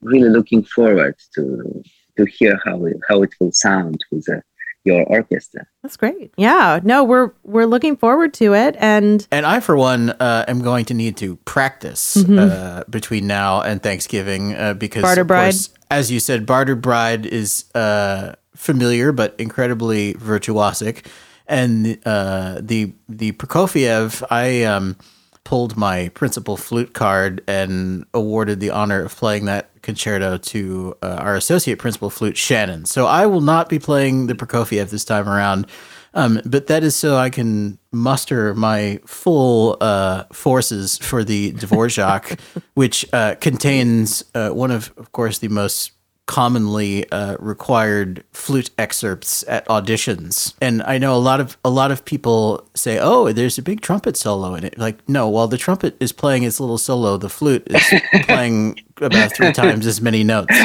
really 0.00 0.28
looking 0.28 0.64
forward 0.64 1.16
to 1.34 1.82
to 2.16 2.24
hear 2.24 2.60
how 2.64 2.84
it, 2.84 2.96
how 3.08 3.22
it 3.22 3.34
will 3.40 3.52
sound 3.52 4.00
with 4.10 4.28
uh, 4.28 4.40
your 4.84 5.04
orchestra. 5.06 5.66
that's 5.82 5.96
great. 5.96 6.32
Yeah. 6.36 6.80
No 6.82 7.04
we're 7.04 7.32
we're 7.42 7.66
looking 7.66 7.96
forward 7.96 8.34
to 8.34 8.54
it. 8.54 8.76
And 8.78 9.26
And 9.30 9.46
I, 9.46 9.60
for 9.60 9.76
one, 9.76 10.10
uh, 10.10 10.44
am 10.46 10.62
going 10.62 10.84
to 10.86 10.94
need 10.94 11.16
to 11.18 11.36
practice 11.44 12.16
uh, 12.16 12.84
between 12.88 13.26
now 13.26 13.62
and 13.62 13.82
Thanksgiving 13.82 14.54
uh, 14.54 14.74
because, 14.74 15.02
Barter 15.02 15.22
of 15.22 15.26
Bride? 15.26 15.44
course, 15.52 15.70
as 15.90 16.10
you 16.10 16.20
said, 16.20 16.44
Barter 16.46 16.76
Bride 16.76 17.24
is 17.26 17.64
uh, 17.74 18.34
familiar 18.54 19.12
but 19.12 19.34
incredibly 19.38 20.14
virtuosic, 20.14 21.06
and 21.46 21.98
uh, 22.04 22.60
the 22.62 22.92
the 23.08 23.32
Prokofiev, 23.32 24.22
I 24.30 24.64
um, 24.64 24.96
pulled 25.44 25.76
my 25.76 26.08
principal 26.10 26.56
flute 26.56 26.94
card 26.94 27.42
and 27.46 28.04
awarded 28.14 28.60
the 28.60 28.70
honor 28.70 29.04
of 29.04 29.14
playing 29.14 29.44
that 29.44 29.70
concerto 29.82 30.38
to 30.38 30.96
uh, 31.02 31.18
our 31.20 31.36
associate 31.36 31.78
principal 31.78 32.10
flute, 32.10 32.36
Shannon. 32.36 32.86
So 32.86 33.06
I 33.06 33.26
will 33.26 33.42
not 33.42 33.68
be 33.68 33.78
playing 33.78 34.26
the 34.26 34.34
Prokofiev 34.34 34.90
this 34.90 35.04
time 35.04 35.28
around. 35.28 35.66
Um, 36.14 36.40
but 36.44 36.68
that 36.68 36.84
is 36.84 36.94
so 36.94 37.16
I 37.16 37.28
can 37.28 37.78
muster 37.92 38.54
my 38.54 39.00
full 39.04 39.76
uh, 39.80 40.24
forces 40.32 40.96
for 40.98 41.24
the 41.24 41.52
Dvorak, 41.52 42.38
which 42.74 43.04
uh, 43.12 43.34
contains 43.36 44.24
uh, 44.34 44.50
one 44.50 44.70
of, 44.70 44.92
of 44.96 45.12
course, 45.12 45.38
the 45.38 45.48
most 45.48 45.90
commonly 46.26 47.08
uh, 47.10 47.36
required 47.38 48.24
flute 48.32 48.70
excerpts 48.78 49.44
at 49.46 49.66
auditions. 49.68 50.54
And 50.62 50.82
I 50.84 50.96
know 50.96 51.14
a 51.14 51.18
lot 51.20 51.38
of 51.38 51.58
a 51.64 51.70
lot 51.70 51.90
of 51.90 52.04
people 52.04 52.66
say, 52.74 52.98
"Oh, 52.98 53.30
there's 53.32 53.58
a 53.58 53.62
big 53.62 53.82
trumpet 53.82 54.16
solo 54.16 54.54
in 54.54 54.64
it." 54.64 54.78
Like, 54.78 55.06
no, 55.08 55.28
while 55.28 55.48
the 55.48 55.58
trumpet 55.58 55.96
is 56.00 56.12
playing 56.12 56.44
its 56.44 56.60
little 56.60 56.78
solo, 56.78 57.16
the 57.18 57.28
flute 57.28 57.66
is 57.66 58.00
playing 58.22 58.80
about 59.02 59.34
three 59.34 59.52
times 59.52 59.86
as 59.86 60.00
many 60.00 60.24
notes. 60.24 60.54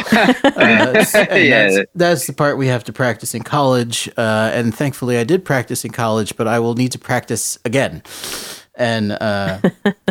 Uh, 0.60 1.04
and 1.30 1.46
Yeah. 1.46 1.70
that's, 1.70 1.78
that's 1.96 2.28
the 2.28 2.34
part 2.34 2.58
we 2.58 2.68
have 2.68 2.84
to 2.86 2.94
practice 2.94 3.34
in 3.36 3.44
college. 3.44 4.10
Uh, 4.18 4.52
and 4.54 4.74
thankfully, 4.76 5.18
I 5.18 5.24
did 5.24 5.46
practice 5.46 5.86
in 5.86 5.92
college, 5.92 6.36
but 6.36 6.48
I 6.48 6.60
will 6.60 6.76
need 6.76 6.92
to 6.94 7.00
practice 7.00 7.58
again. 7.66 8.04
And 8.76 9.12
uh, 9.14 9.60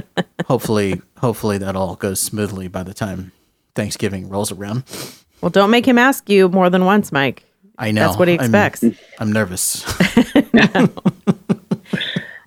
hopefully, 0.47 1.01
hopefully 1.19 1.59
that 1.59 1.77
all 1.77 1.97
goes 1.97 2.21
smoothly 2.21 2.69
by 2.69 2.83
the 2.83 2.95
time 2.95 3.33
Thanksgiving 3.75 4.29
rolls 4.29 4.53
around. 4.53 4.85
Well 5.41 5.51
don't 5.51 5.71
make 5.71 5.87
him 5.87 5.99
ask 5.99 6.29
you 6.29 6.49
more 6.49 6.69
than 6.71 6.85
once 6.85 7.11
mike 7.13 7.45
I 7.79 7.91
know 7.93 8.01
that's 8.07 8.19
what 8.19 8.29
he 8.29 8.35
I'm- 8.35 8.41
expects 8.45 8.85
I'm, 9.19 9.33
nervous. 9.33 9.85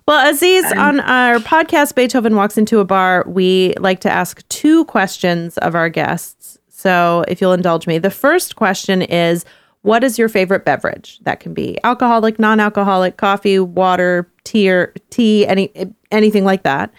Well, 0.08 0.30
Aziz, 0.30 0.64
on 0.72 0.98
our 1.00 1.38
podcast, 1.38 1.94
Beethoven 1.94 2.34
Walks 2.34 2.58
into 2.58 2.80
a 2.80 2.84
Bar, 2.84 3.24
we 3.26 3.72
like 3.78 4.00
to 4.00 4.10
ask 4.10 4.46
two 4.48 4.84
questions 4.86 5.56
of 5.58 5.76
our 5.76 5.88
guests. 5.88 6.58
So, 6.68 7.24
if 7.28 7.40
you'll 7.40 7.52
indulge 7.52 7.86
me, 7.86 7.98
the 7.98 8.10
first 8.10 8.56
question 8.56 9.00
is 9.02 9.44
What 9.82 10.02
is 10.02 10.18
your 10.18 10.28
favorite 10.28 10.64
beverage? 10.64 11.20
That 11.20 11.38
can 11.38 11.54
be 11.54 11.78
alcoholic, 11.84 12.40
non 12.40 12.58
alcoholic, 12.58 13.16
coffee, 13.16 13.60
water, 13.60 14.28
tea, 14.42 14.68
or 14.70 14.92
tea, 15.10 15.46
any, 15.46 15.70
anything 16.10 16.44
like 16.44 16.64
that. 16.64 16.92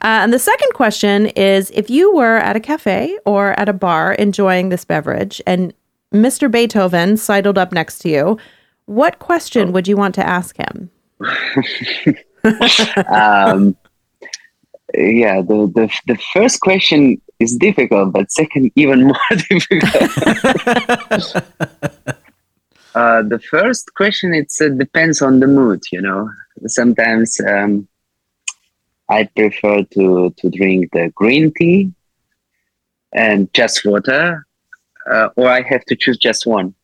Uh, 0.00 0.22
and 0.22 0.32
the 0.32 0.38
second 0.38 0.72
question 0.74 1.26
is 1.26 1.70
If 1.74 1.90
you 1.90 2.14
were 2.14 2.36
at 2.36 2.56
a 2.56 2.60
cafe 2.60 3.18
or 3.24 3.58
at 3.58 3.68
a 3.68 3.72
bar 3.72 4.12
enjoying 4.14 4.68
this 4.68 4.84
beverage 4.84 5.42
and 5.46 5.74
Mr. 6.12 6.50
Beethoven 6.50 7.16
sidled 7.16 7.58
up 7.58 7.72
next 7.72 7.98
to 8.00 8.08
you, 8.08 8.38
what 8.86 9.18
question 9.18 9.72
would 9.72 9.86
you 9.86 9.96
want 9.96 10.14
to 10.14 10.26
ask 10.26 10.56
him? 10.56 10.90
um, 13.12 13.76
yeah, 14.94 15.42
the, 15.42 15.70
the 15.74 15.92
the 16.06 16.16
first 16.32 16.60
question 16.60 17.20
is 17.40 17.56
difficult, 17.56 18.12
but 18.12 18.32
second 18.32 18.72
even 18.74 19.04
more 19.04 19.16
difficult. 19.50 19.94
uh, 22.94 23.22
the 23.22 23.40
first 23.50 23.92
question 23.94 24.32
it 24.32 24.50
uh, 24.62 24.68
depends 24.68 25.20
on 25.20 25.40
the 25.40 25.46
mood. 25.46 25.82
You 25.92 26.00
know, 26.00 26.30
sometimes 26.66 27.38
um, 27.46 27.86
I 29.08 29.24
prefer 29.24 29.84
to 29.84 30.34
to 30.36 30.50
drink 30.50 30.92
the 30.92 31.10
green 31.14 31.52
tea 31.56 31.92
and 33.12 33.52
just 33.54 33.84
water, 33.84 34.46
uh, 35.10 35.28
or 35.36 35.48
I 35.48 35.62
have 35.62 35.84
to 35.86 35.96
choose 35.96 36.18
just 36.18 36.46
one. 36.46 36.74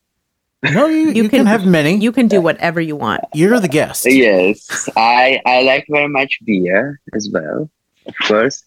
No, 0.63 0.87
you, 0.87 1.11
you, 1.11 1.29
can, 1.29 1.45
have 1.45 1.67
many. 1.67 1.95
You 1.97 2.11
can 2.11 2.27
do 2.27 2.41
whatever 2.41 2.81
you 2.81 2.97
want. 2.97 3.21
You're 3.35 3.61
the 3.61 3.69
guest. 3.69 4.07
Yes, 4.07 4.89
I 4.97 5.41
I 5.45 5.63
like 5.63 5.85
very 5.91 6.09
much 6.09 6.39
beer 6.45 7.01
as 7.13 7.29
well, 7.31 7.69
of 8.07 8.15
course, 8.27 8.65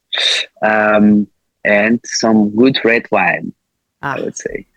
um, 0.62 1.28
and 1.66 2.00
some 2.06 2.56
good 2.56 2.80
red 2.86 3.08
wine. 3.12 3.52
Ah. 4.04 4.16
I 4.16 4.22
would 4.22 4.38
say. 4.38 4.68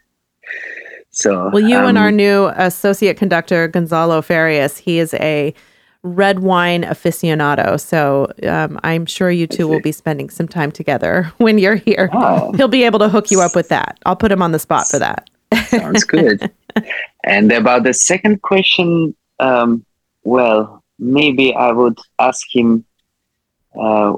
So 1.10 1.50
Well, 1.50 1.60
you 1.60 1.76
and 1.76 1.98
um, 1.98 2.04
our 2.04 2.12
new 2.12 2.46
associate 2.56 3.16
conductor, 3.16 3.68
Gonzalo 3.68 4.22
Farias, 4.22 4.78
he 4.78 4.98
is 4.98 5.12
a 5.14 5.52
red 6.02 6.40
wine 6.40 6.82
aficionado. 6.82 7.78
So 7.78 8.32
um, 8.48 8.80
I'm 8.82 9.06
sure 9.06 9.30
you 9.30 9.46
two 9.46 9.68
will 9.68 9.80
be 9.80 9.92
spending 9.92 10.30
some 10.30 10.48
time 10.48 10.72
together 10.72 11.32
when 11.38 11.58
you're 11.58 11.76
here. 11.76 12.08
Oh. 12.12 12.52
He'll 12.52 12.68
be 12.68 12.84
able 12.84 12.98
to 13.00 13.08
hook 13.08 13.30
you 13.30 13.40
up 13.40 13.54
with 13.54 13.68
that. 13.68 13.98
I'll 14.06 14.16
put 14.16 14.32
him 14.32 14.42
on 14.42 14.52
the 14.52 14.58
spot 14.58 14.86
for 14.86 14.98
that. 14.98 15.28
Sounds 15.66 16.04
good. 16.04 16.50
and 17.24 17.52
about 17.52 17.82
the 17.82 17.92
second 17.92 18.42
question, 18.42 19.14
um, 19.40 19.84
well, 20.24 20.82
maybe 20.98 21.54
I 21.54 21.72
would 21.72 21.98
ask 22.18 22.46
him 22.54 22.84
uh, 23.78 24.14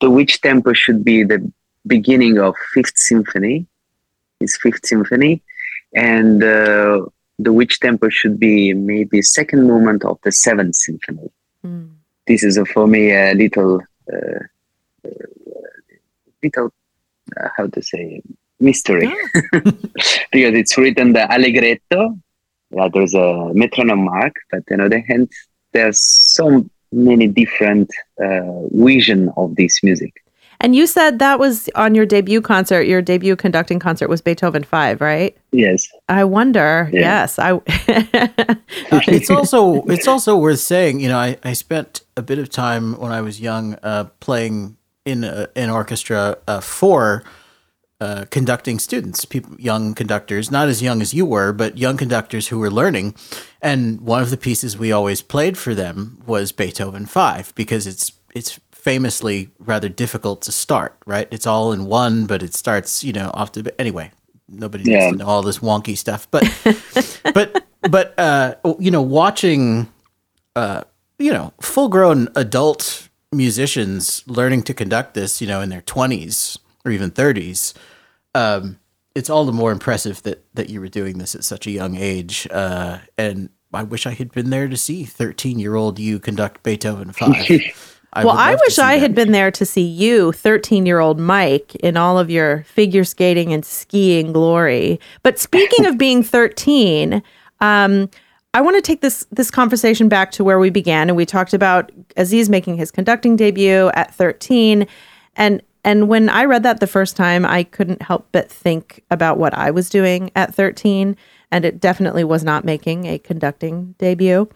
to 0.00 0.10
which 0.10 0.40
tempo 0.40 0.72
should 0.72 1.04
be 1.04 1.24
the 1.24 1.50
beginning 1.86 2.38
of 2.38 2.54
Fifth 2.74 2.96
Symphony, 2.96 3.66
his 4.40 4.56
Fifth 4.56 4.86
Symphony, 4.86 5.42
and 5.94 6.42
uh, 6.42 7.02
the 7.38 7.52
which 7.52 7.80
tempo 7.80 8.08
should 8.08 8.38
be 8.38 8.72
maybe 8.72 9.22
second 9.22 9.66
movement 9.66 10.04
of 10.04 10.18
the 10.22 10.32
Seventh 10.32 10.74
Symphony. 10.74 11.30
Mm. 11.64 11.90
This 12.26 12.42
is 12.42 12.58
uh, 12.58 12.64
for 12.64 12.86
me 12.86 13.12
a 13.12 13.34
little, 13.34 13.80
uh, 14.12 14.40
uh, 15.04 15.26
little, 16.42 16.72
uh, 17.36 17.48
how 17.56 17.66
to 17.66 17.82
say, 17.82 18.22
mystery 18.58 19.12
because 19.52 20.54
it's 20.54 20.78
written 20.78 21.12
the 21.12 21.30
allegretto. 21.30 22.18
Yeah, 22.70 22.88
there's 22.92 23.14
a 23.14 23.52
metronome 23.54 24.04
mark, 24.04 24.34
but 24.50 24.62
on 24.72 24.78
the 24.78 24.84
other 24.86 25.00
hand, 25.00 25.30
there's 25.72 25.98
so 25.98 26.68
many 26.90 27.26
different 27.26 27.90
uh, 28.22 28.66
vision 28.72 29.30
of 29.36 29.54
this 29.56 29.82
music. 29.82 30.14
And 30.60 30.74
you 30.74 30.86
said 30.86 31.18
that 31.18 31.38
was 31.38 31.68
on 31.74 31.94
your 31.94 32.06
debut 32.06 32.40
concert. 32.40 32.82
Your 32.82 33.02
debut 33.02 33.36
conducting 33.36 33.78
concert 33.78 34.08
was 34.08 34.20
Beethoven 34.20 34.64
5, 34.64 35.00
right? 35.00 35.36
Yes. 35.52 35.88
I 36.08 36.24
wonder. 36.24 36.88
Yeah. 36.92 37.00
Yes. 37.00 37.38
I 37.38 37.52
Uh, 38.90 39.00
it's 39.08 39.30
also 39.30 39.82
it's 39.84 40.06
also 40.06 40.36
worth 40.36 40.60
saying. 40.60 41.00
You 41.00 41.08
know, 41.08 41.18
I, 41.18 41.38
I 41.42 41.52
spent 41.52 42.02
a 42.16 42.22
bit 42.22 42.38
of 42.38 42.50
time 42.50 42.98
when 42.98 43.12
I 43.12 43.20
was 43.20 43.40
young 43.40 43.74
uh, 43.82 44.04
playing 44.20 44.76
in 45.04 45.24
a, 45.24 45.48
an 45.56 45.70
orchestra 45.70 46.38
uh, 46.46 46.60
for 46.60 47.24
uh, 48.00 48.26
conducting 48.30 48.78
students, 48.78 49.24
people, 49.24 49.54
young 49.58 49.94
conductors, 49.94 50.50
not 50.50 50.68
as 50.68 50.82
young 50.82 51.00
as 51.00 51.14
you 51.14 51.24
were, 51.24 51.52
but 51.52 51.78
young 51.78 51.96
conductors 51.96 52.48
who 52.48 52.58
were 52.58 52.70
learning. 52.70 53.14
And 53.62 54.00
one 54.02 54.22
of 54.22 54.30
the 54.30 54.36
pieces 54.36 54.76
we 54.76 54.92
always 54.92 55.22
played 55.22 55.56
for 55.56 55.74
them 55.74 56.22
was 56.26 56.52
Beethoven 56.52 57.06
Five 57.06 57.54
because 57.54 57.86
it's 57.86 58.12
it's 58.34 58.60
famously 58.86 59.50
rather 59.58 59.88
difficult 59.88 60.42
to 60.42 60.52
start. 60.52 60.96
Right, 61.06 61.26
it's 61.32 61.46
all 61.46 61.72
in 61.72 61.86
one, 61.86 62.26
but 62.26 62.42
it 62.42 62.54
starts 62.54 63.02
you 63.02 63.12
know 63.12 63.32
off 63.34 63.52
to 63.52 63.80
anyway. 63.80 64.12
Nobody 64.48 64.84
needs 64.84 65.12
to 65.12 65.16
know 65.16 65.26
all 65.26 65.42
this 65.42 65.58
wonky 65.58 65.98
stuff, 65.98 66.30
but 66.30 66.44
but 67.34 67.66
but 67.90 68.14
uh, 68.18 68.54
you 68.78 68.92
know, 68.92 69.02
watching 69.02 69.88
uh, 70.54 70.82
you 71.18 71.32
know 71.32 71.52
full 71.60 71.88
grown 71.88 72.28
adult 72.36 73.08
musicians 73.32 74.22
learning 74.28 74.62
to 74.62 74.74
conduct 74.74 75.14
this, 75.14 75.40
you 75.40 75.48
know, 75.48 75.60
in 75.60 75.68
their 75.68 75.82
twenties 75.82 76.56
or 76.84 76.92
even 76.92 77.10
thirties, 77.10 77.74
um, 78.36 78.78
it's 79.16 79.28
all 79.28 79.44
the 79.44 79.52
more 79.52 79.72
impressive 79.72 80.22
that 80.22 80.44
that 80.54 80.70
you 80.70 80.80
were 80.80 80.88
doing 80.88 81.18
this 81.18 81.34
at 81.34 81.42
such 81.44 81.66
a 81.66 81.70
young 81.70 81.96
age. 81.96 82.46
Uh, 82.52 82.98
and 83.18 83.50
I 83.72 83.82
wish 83.82 84.06
I 84.06 84.12
had 84.12 84.30
been 84.30 84.50
there 84.50 84.68
to 84.68 84.76
see 84.76 85.04
thirteen 85.04 85.58
year 85.58 85.74
old 85.74 85.98
you 85.98 86.20
conduct 86.20 86.62
Beethoven 86.62 87.12
five. 87.12 87.92
I 88.16 88.24
well, 88.24 88.36
I 88.36 88.54
wish 88.54 88.78
I 88.78 88.94
that. 88.94 89.00
had 89.00 89.14
been 89.14 89.32
there 89.32 89.50
to 89.50 89.66
see 89.66 89.82
you, 89.82 90.32
13 90.32 90.86
year 90.86 91.00
old 91.00 91.20
Mike, 91.20 91.74
in 91.76 91.96
all 91.96 92.18
of 92.18 92.30
your 92.30 92.62
figure 92.64 93.04
skating 93.04 93.52
and 93.52 93.64
skiing 93.64 94.32
glory. 94.32 94.98
But 95.22 95.38
speaking 95.38 95.84
of 95.84 95.98
being 95.98 96.22
13, 96.22 97.22
um, 97.60 98.08
I 98.54 98.62
want 98.62 98.76
to 98.76 98.82
take 98.82 99.02
this 99.02 99.26
this 99.30 99.50
conversation 99.50 100.08
back 100.08 100.30
to 100.32 100.44
where 100.44 100.58
we 100.58 100.70
began, 100.70 101.10
and 101.10 101.16
we 101.16 101.26
talked 101.26 101.52
about 101.52 101.92
Aziz 102.16 102.48
making 102.48 102.76
his 102.78 102.90
conducting 102.90 103.36
debut 103.36 103.90
at 103.92 104.14
13, 104.14 104.86
and 105.36 105.62
and 105.84 106.08
when 106.08 106.30
I 106.30 106.46
read 106.46 106.62
that 106.62 106.80
the 106.80 106.86
first 106.86 107.16
time, 107.16 107.44
I 107.44 107.64
couldn't 107.64 108.00
help 108.00 108.28
but 108.32 108.50
think 108.50 109.04
about 109.10 109.38
what 109.38 109.52
I 109.52 109.70
was 109.70 109.90
doing 109.90 110.30
at 110.34 110.54
13, 110.54 111.16
and 111.50 111.64
it 111.64 111.80
definitely 111.80 112.24
was 112.24 112.44
not 112.44 112.64
making 112.64 113.06
a 113.06 113.18
conducting 113.18 113.94
debut. 113.98 114.48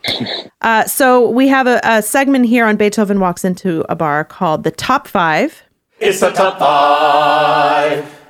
Uh, 0.61 0.85
so 0.85 1.29
we 1.31 1.48
have 1.48 1.66
a, 1.66 1.81
a 1.83 2.03
segment 2.03 2.46
here 2.46 2.66
on 2.66 2.76
Beethoven 2.76 3.20
Walks 3.20 3.44
Into 3.44 3.85
a 3.88 3.96
Bar 3.96 4.24
called 4.24 4.64
The 4.64 4.70
Top 4.70 5.07
Five. 5.07 5.62
It's 6.00 6.20
the 6.20 6.31
top 6.31 6.59
five. 6.59 8.20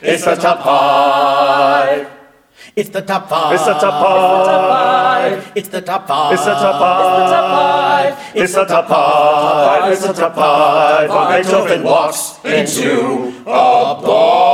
It's 0.00 0.24
the 0.24 0.36
top 0.36 0.62
five. 0.62 2.08
It's 2.76 2.90
the 2.90 3.00
top 3.00 3.28
five. 3.28 3.52
It's 3.54 3.64
the 3.64 3.74
top 3.74 3.98
five. 3.98 5.52
It's 5.56 5.68
the 5.68 5.80
top 5.80 6.06
five. 6.06 6.32
It's 6.34 6.44
the 6.44 6.54
top 6.54 6.78
five. 6.78 8.36
It's 8.36 8.54
the 8.54 8.64
top 8.64 8.88
five. 8.88 9.92
It's 9.92 10.02
the 10.06 10.12
top 10.12 10.34
five. 10.34 11.10
When 11.10 11.42
Beethoven 11.42 11.82
walks 11.82 12.38
into 12.44 13.42
a 13.46 14.00
bar. 14.04 14.45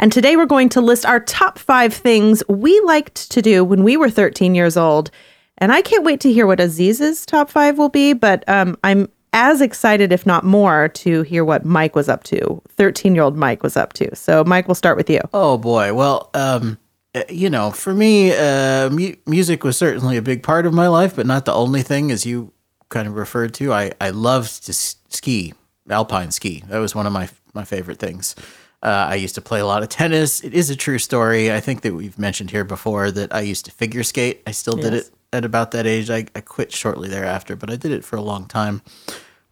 And 0.00 0.12
today 0.12 0.36
we're 0.36 0.46
going 0.46 0.68
to 0.70 0.80
list 0.80 1.04
our 1.04 1.20
top 1.20 1.58
five 1.58 1.92
things 1.92 2.42
we 2.48 2.78
liked 2.80 3.30
to 3.32 3.42
do 3.42 3.64
when 3.64 3.82
we 3.82 3.96
were 3.96 4.10
13 4.10 4.54
years 4.54 4.76
old. 4.76 5.10
And 5.58 5.72
I 5.72 5.82
can't 5.82 6.04
wait 6.04 6.20
to 6.20 6.32
hear 6.32 6.46
what 6.46 6.60
Aziz's 6.60 7.26
top 7.26 7.50
five 7.50 7.78
will 7.78 7.88
be, 7.88 8.12
but 8.12 8.48
um, 8.48 8.76
I'm 8.84 9.08
as 9.32 9.60
excited, 9.60 10.12
if 10.12 10.24
not 10.24 10.44
more, 10.44 10.88
to 10.88 11.22
hear 11.22 11.44
what 11.44 11.64
Mike 11.64 11.96
was 11.96 12.08
up 12.08 12.22
to. 12.24 12.62
13 12.68 13.14
year 13.14 13.24
old 13.24 13.36
Mike 13.36 13.62
was 13.64 13.76
up 13.76 13.92
to. 13.94 14.14
So, 14.14 14.44
Mike, 14.44 14.68
we'll 14.68 14.76
start 14.76 14.96
with 14.96 15.10
you. 15.10 15.20
Oh 15.34 15.58
boy. 15.58 15.92
Well, 15.94 16.30
um, 16.32 16.78
uh, 17.14 17.22
you 17.28 17.50
know, 17.50 17.72
for 17.72 17.92
me, 17.92 18.32
uh, 18.32 18.88
mu- 18.90 19.16
music 19.26 19.64
was 19.64 19.76
certainly 19.76 20.16
a 20.16 20.22
big 20.22 20.44
part 20.44 20.64
of 20.64 20.72
my 20.72 20.86
life, 20.86 21.16
but 21.16 21.26
not 21.26 21.44
the 21.44 21.52
only 21.54 21.82
thing, 21.82 22.12
as 22.12 22.24
you 22.24 22.52
kind 22.88 23.08
of 23.08 23.14
referred 23.16 23.52
to. 23.54 23.72
I 23.72 23.92
I 24.00 24.10
loved 24.10 24.64
to 24.66 24.70
s- 24.72 24.96
ski, 25.08 25.54
alpine 25.90 26.30
ski. 26.30 26.62
That 26.68 26.78
was 26.78 26.94
one 26.94 27.06
of 27.06 27.12
my 27.12 27.28
my 27.52 27.64
favorite 27.64 27.98
things. 27.98 28.36
Uh, 28.82 29.08
I 29.10 29.16
used 29.16 29.34
to 29.34 29.40
play 29.40 29.60
a 29.60 29.66
lot 29.66 29.82
of 29.82 29.88
tennis. 29.88 30.40
It 30.44 30.54
is 30.54 30.70
a 30.70 30.76
true 30.76 30.98
story. 30.98 31.52
I 31.52 31.60
think 31.60 31.80
that 31.82 31.94
we've 31.94 32.18
mentioned 32.18 32.50
here 32.50 32.64
before 32.64 33.10
that 33.10 33.34
I 33.34 33.40
used 33.40 33.64
to 33.64 33.70
figure 33.72 34.02
skate. 34.04 34.42
I 34.46 34.52
still 34.52 34.76
did 34.76 34.92
Yes. 34.92 35.08
it 35.08 35.14
at 35.32 35.44
about 35.44 35.72
that 35.72 35.86
age. 35.86 36.10
I, 36.10 36.26
I 36.34 36.40
quit 36.40 36.72
shortly 36.72 37.08
thereafter, 37.08 37.56
but 37.56 37.70
I 37.70 37.76
did 37.76 37.90
it 37.92 38.04
for 38.04 38.16
a 38.16 38.22
long 38.22 38.46
time 38.46 38.82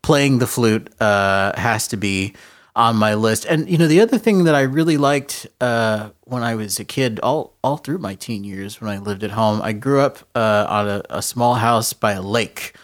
playing 0.03 0.39
the 0.39 0.47
flute 0.47 0.89
uh, 1.01 1.53
has 1.59 1.89
to 1.89 1.97
be 1.97 2.33
on 2.77 2.95
my 2.95 3.15
list. 3.15 3.45
And 3.47 3.69
you 3.69 3.77
know, 3.79 3.89
the 3.89 4.01
other 4.01 4.19
thing 4.19 4.45
that 4.45 4.55
I 4.55 4.61
really 4.61 4.97
liked 4.97 5.47
uh, 5.61 6.11
when 6.23 6.45
I 6.45 6.55
was 6.55 6.79
a 6.79 6.85
kid, 6.85 7.19
all 7.21 7.55
all 7.65 7.79
through 7.79 7.99
my 7.99 8.15
teen 8.15 8.45
years 8.45 8.81
when 8.81 8.91
I 8.91 8.99
lived 8.99 9.25
at 9.25 9.33
home, 9.33 9.61
I 9.63 9.73
grew 9.73 10.01
up 10.01 10.19
uh, 10.37 10.67
on 10.69 10.89
a, 10.89 11.03
a 11.11 11.23
small 11.23 11.55
house 11.55 11.93
by 11.93 12.13
a 12.13 12.23
lake. 12.23 12.77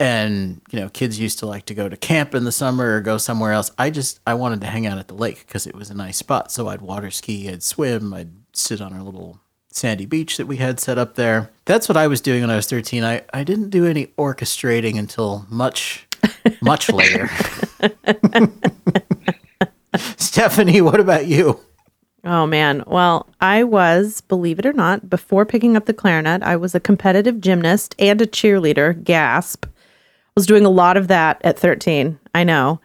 And 0.00 0.60
you 0.70 0.80
know, 0.80 0.88
kids 0.88 1.20
used 1.20 1.38
to 1.40 1.46
like 1.46 1.66
to 1.66 1.74
go 1.74 1.88
to 1.88 1.96
camp 1.96 2.34
in 2.34 2.44
the 2.44 2.52
summer 2.52 2.96
or 2.96 3.00
go 3.00 3.18
somewhere 3.18 3.52
else. 3.52 3.70
I 3.78 3.90
just 3.90 4.18
I 4.26 4.34
wanted 4.34 4.62
to 4.62 4.66
hang 4.66 4.86
out 4.86 4.98
at 4.98 5.08
the 5.08 5.14
lake 5.14 5.46
because 5.46 5.66
it 5.66 5.76
was 5.76 5.90
a 5.90 5.94
nice 5.94 6.16
spot. 6.16 6.50
So 6.50 6.68
I'd 6.68 6.80
water 6.80 7.10
ski, 7.10 7.48
I'd 7.48 7.62
swim, 7.62 8.12
I'd 8.14 8.32
sit 8.52 8.80
on 8.80 8.92
our 8.92 9.02
little 9.02 9.40
sandy 9.72 10.06
beach 10.06 10.36
that 10.36 10.46
we 10.46 10.56
had 10.56 10.80
set 10.80 10.98
up 10.98 11.14
there. 11.14 11.50
That's 11.64 11.88
what 11.88 11.96
I 11.96 12.06
was 12.06 12.20
doing 12.20 12.40
when 12.40 12.50
I 12.50 12.56
was 12.56 12.66
13. 12.66 13.04
I, 13.04 13.22
I 13.32 13.44
didn't 13.44 13.70
do 13.70 13.86
any 13.86 14.06
orchestrating 14.18 14.98
until 14.98 15.46
much, 15.48 16.06
much 16.60 16.88
later. 16.90 17.30
Stephanie, 20.16 20.80
what 20.80 21.00
about 21.00 21.26
you? 21.26 21.60
Oh 22.24 22.46
man. 22.46 22.84
Well, 22.86 23.28
I 23.40 23.64
was, 23.64 24.20
believe 24.22 24.58
it 24.58 24.66
or 24.66 24.72
not, 24.72 25.08
before 25.08 25.46
picking 25.46 25.76
up 25.76 25.86
the 25.86 25.94
clarinet, 25.94 26.42
I 26.42 26.56
was 26.56 26.74
a 26.74 26.80
competitive 26.80 27.40
gymnast 27.40 27.94
and 27.98 28.20
a 28.20 28.26
cheerleader. 28.26 29.02
Gasp. 29.02 29.66
I 30.30 30.40
was 30.40 30.46
doing 30.46 30.64
a 30.64 30.70
lot 30.70 30.96
of 30.96 31.08
that 31.08 31.40
at 31.44 31.58
13. 31.58 32.18
I 32.34 32.44
know. 32.44 32.80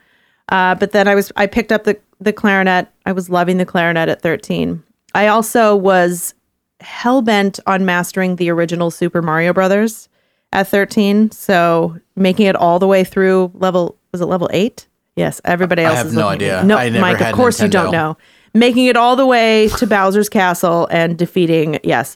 Uh, 0.49 0.75
but 0.75 0.91
then 0.91 1.07
I 1.07 1.15
was 1.15 1.31
I 1.35 1.47
picked 1.47 1.71
up 1.71 1.83
the 1.83 1.97
the 2.19 2.33
clarinet. 2.33 2.87
I 3.05 3.11
was 3.11 3.29
loving 3.29 3.57
the 3.57 3.65
clarinet 3.65 4.09
at 4.09 4.21
13. 4.21 4.83
I 5.13 5.27
also 5.27 5.75
was 5.75 6.33
hell 6.81 7.21
bent 7.21 7.59
on 7.65 7.85
mastering 7.85 8.35
the 8.35 8.49
original 8.49 8.91
Super 8.91 9.21
Mario 9.21 9.53
Brothers 9.53 10.09
at 10.51 10.67
13. 10.67 11.31
So 11.31 11.99
making 12.15 12.47
it 12.47 12.55
all 12.55 12.79
the 12.79 12.87
way 12.87 13.03
through 13.03 13.51
level 13.55 13.97
was 14.11 14.21
it 14.21 14.25
level 14.25 14.49
eight? 14.53 14.87
Yes. 15.15 15.41
Everybody 15.45 15.83
else 15.83 15.97
have 15.97 16.07
is 16.07 16.13
no 16.13 16.27
idea. 16.27 16.63
No, 16.63 16.77
I 16.77 16.89
Mike. 16.89 17.21
Of 17.21 17.33
course 17.33 17.61
you 17.61 17.67
don't 17.67 17.91
know. 17.91 18.17
Making 18.53 18.85
it 18.85 18.95
all 18.95 19.15
the 19.15 19.25
way 19.25 19.67
to 19.77 19.87
Bowser's 19.87 20.29
Castle 20.29 20.87
and 20.89 21.17
defeating 21.17 21.79
yes. 21.83 22.15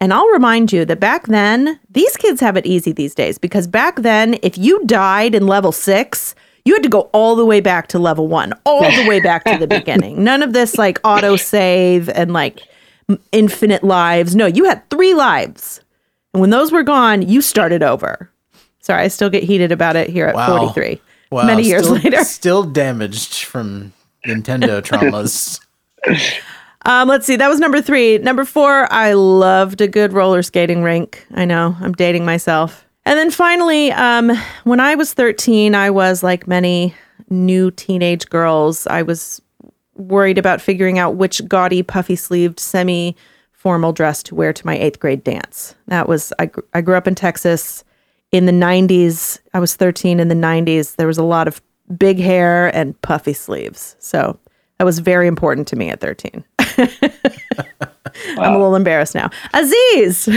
And 0.00 0.12
I'll 0.12 0.26
remind 0.28 0.72
you 0.72 0.84
that 0.84 1.00
back 1.00 1.26
then, 1.28 1.78
these 1.90 2.16
kids 2.16 2.40
have 2.40 2.56
it 2.56 2.66
easy 2.66 2.92
these 2.92 3.14
days 3.14 3.38
because 3.38 3.66
back 3.66 3.96
then, 4.02 4.38
if 4.42 4.58
you 4.58 4.84
died 4.86 5.34
in 5.34 5.46
level 5.46 5.72
six, 5.72 6.34
you 6.64 6.74
had 6.74 6.82
to 6.82 6.88
go 6.88 7.02
all 7.12 7.36
the 7.36 7.44
way 7.44 7.60
back 7.60 7.86
to 7.88 7.98
level 7.98 8.26
one, 8.28 8.52
all 8.64 8.82
the 8.82 9.06
way 9.08 9.20
back 9.20 9.44
to 9.44 9.56
the 9.56 9.66
beginning. 9.78 10.22
None 10.22 10.42
of 10.42 10.52
this 10.52 10.76
like 10.76 10.98
auto 11.04 11.36
save 11.36 12.08
and 12.10 12.32
like 12.32 12.60
infinite 13.32 13.84
lives. 13.84 14.34
No, 14.34 14.46
you 14.46 14.64
had 14.64 14.88
three 14.90 15.14
lives. 15.14 15.80
And 16.32 16.40
when 16.40 16.50
those 16.50 16.72
were 16.72 16.82
gone, 16.82 17.22
you 17.22 17.40
started 17.40 17.82
over. 17.82 18.30
Sorry, 18.80 19.02
I 19.02 19.08
still 19.08 19.30
get 19.30 19.44
heated 19.44 19.72
about 19.72 19.96
it 19.96 20.10
here 20.10 20.26
at 20.26 20.34
Wow. 20.34 20.58
43. 20.58 21.00
Wow, 21.30 21.46
Many 21.46 21.62
years 21.64 21.84
still, 21.84 21.96
later. 21.96 22.24
Still 22.24 22.62
damaged 22.64 23.44
from 23.44 23.92
Nintendo 24.26 24.82
traumas. 24.82 25.60
Um, 26.86 27.08
let's 27.08 27.26
see. 27.26 27.36
That 27.36 27.48
was 27.48 27.60
number 27.60 27.80
three. 27.80 28.18
Number 28.18 28.44
four, 28.44 28.92
I 28.92 29.14
loved 29.14 29.80
a 29.80 29.88
good 29.88 30.12
roller 30.12 30.42
skating 30.42 30.82
rink. 30.82 31.26
I 31.34 31.44
know 31.44 31.76
I'm 31.80 31.92
dating 31.92 32.24
myself. 32.24 32.84
And 33.06 33.18
then 33.18 33.30
finally, 33.30 33.92
um, 33.92 34.32
when 34.64 34.80
I 34.80 34.94
was 34.94 35.12
13, 35.14 35.74
I 35.74 35.90
was 35.90 36.22
like 36.22 36.46
many 36.46 36.94
new 37.30 37.70
teenage 37.70 38.28
girls. 38.28 38.86
I 38.86 39.02
was 39.02 39.40
worried 39.94 40.38
about 40.38 40.60
figuring 40.60 40.98
out 40.98 41.16
which 41.16 41.46
gaudy, 41.48 41.82
puffy 41.82 42.16
sleeved, 42.16 42.60
semi 42.60 43.16
formal 43.52 43.92
dress 43.92 44.22
to 44.22 44.34
wear 44.34 44.52
to 44.52 44.66
my 44.66 44.76
eighth 44.76 45.00
grade 45.00 45.24
dance. 45.24 45.74
That 45.86 46.06
was, 46.06 46.32
I, 46.38 46.46
gr- 46.46 46.60
I 46.74 46.82
grew 46.82 46.96
up 46.96 47.06
in 47.06 47.14
Texas 47.14 47.82
in 48.30 48.44
the 48.44 48.52
90s. 48.52 49.38
I 49.54 49.60
was 49.60 49.74
13 49.74 50.20
in 50.20 50.28
the 50.28 50.34
90s. 50.34 50.96
There 50.96 51.06
was 51.06 51.16
a 51.18 51.24
lot 51.24 51.48
of 51.48 51.62
big 51.96 52.18
hair 52.18 52.74
and 52.76 53.00
puffy 53.00 53.32
sleeves. 53.32 53.96
So 53.98 54.38
that 54.78 54.84
was 54.84 54.98
very 54.98 55.26
important 55.26 55.68
to 55.68 55.76
me 55.76 55.88
at 55.90 56.00
13. 56.00 56.44
I'm 58.38 58.52
a 58.54 58.58
little 58.58 58.74
embarrassed 58.76 59.14
now. 59.14 59.30
Aziz, 59.52 60.28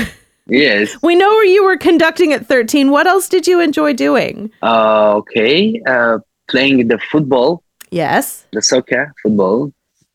Yes. 0.48 0.96
we 1.02 1.16
know 1.16 1.30
where 1.30 1.46
you 1.46 1.64
were 1.64 1.78
conducting 1.78 2.34
at 2.34 2.46
13. 2.48 2.90
What 2.92 3.08
else 3.08 3.28
did 3.30 3.48
you 3.48 3.60
enjoy 3.60 3.94
doing? 3.94 4.52
Uh, 4.64 5.16
okay. 5.18 5.82
Uh, 5.88 6.20
playing 6.48 6.88
the 6.88 7.00
football, 7.12 7.64
Yes. 7.92 8.46
the 8.54 8.62
soccer, 8.62 9.14
football. 9.22 9.72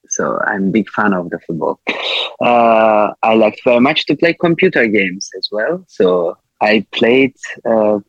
So 0.09 0.39
I'm 0.47 0.69
a 0.69 0.71
big 0.71 0.91
fan 0.91 1.15
of 1.15 1.31
the 1.31 1.39
football. 1.47 1.81
Uh, 2.41 3.13
I 3.23 3.35
liked 3.35 3.61
very 3.65 3.81
much 3.81 4.05
to 4.07 4.17
play 4.17 4.35
computer 4.35 4.87
games 4.87 5.31
as 5.39 5.49
well. 5.51 5.85
So 5.89 6.37
I 6.61 6.85
played. 6.93 7.35
Uh, 7.65 8.01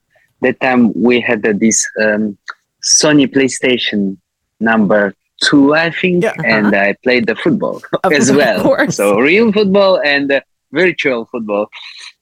that 0.41 0.59
time 0.59 0.91
we 0.93 1.21
had 1.21 1.45
uh, 1.47 1.53
this 1.55 1.87
um, 2.01 2.37
Sony 2.83 3.25
PlayStation 3.27 4.17
number 4.59 5.13
two, 5.49 5.73
I 5.75 5.91
think, 5.91 6.23
Yeah. 6.23 6.33
and 6.45 6.75
I 6.75 6.95
played 7.03 7.27
the 7.27 7.35
football 7.35 7.81
Of- 8.03 8.13
as 8.13 8.29
of 8.29 8.37
well. 8.37 8.61
course. 8.63 8.95
So 8.97 9.19
real 9.19 9.51
football 9.51 9.99
and 10.03 10.31
uh, 10.31 10.41
virtual 10.71 11.25
football. 11.31 11.69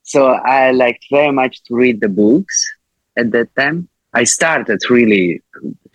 So 0.02 0.26
I 0.28 0.72
liked 0.72 1.04
very 1.10 1.32
much 1.32 1.62
to 1.64 1.74
read 1.74 2.00
the 2.00 2.08
books 2.08 2.54
at 3.16 3.30
that 3.32 3.48
time. 3.56 3.88
I 4.14 4.24
started 4.24 4.80
really 4.90 5.40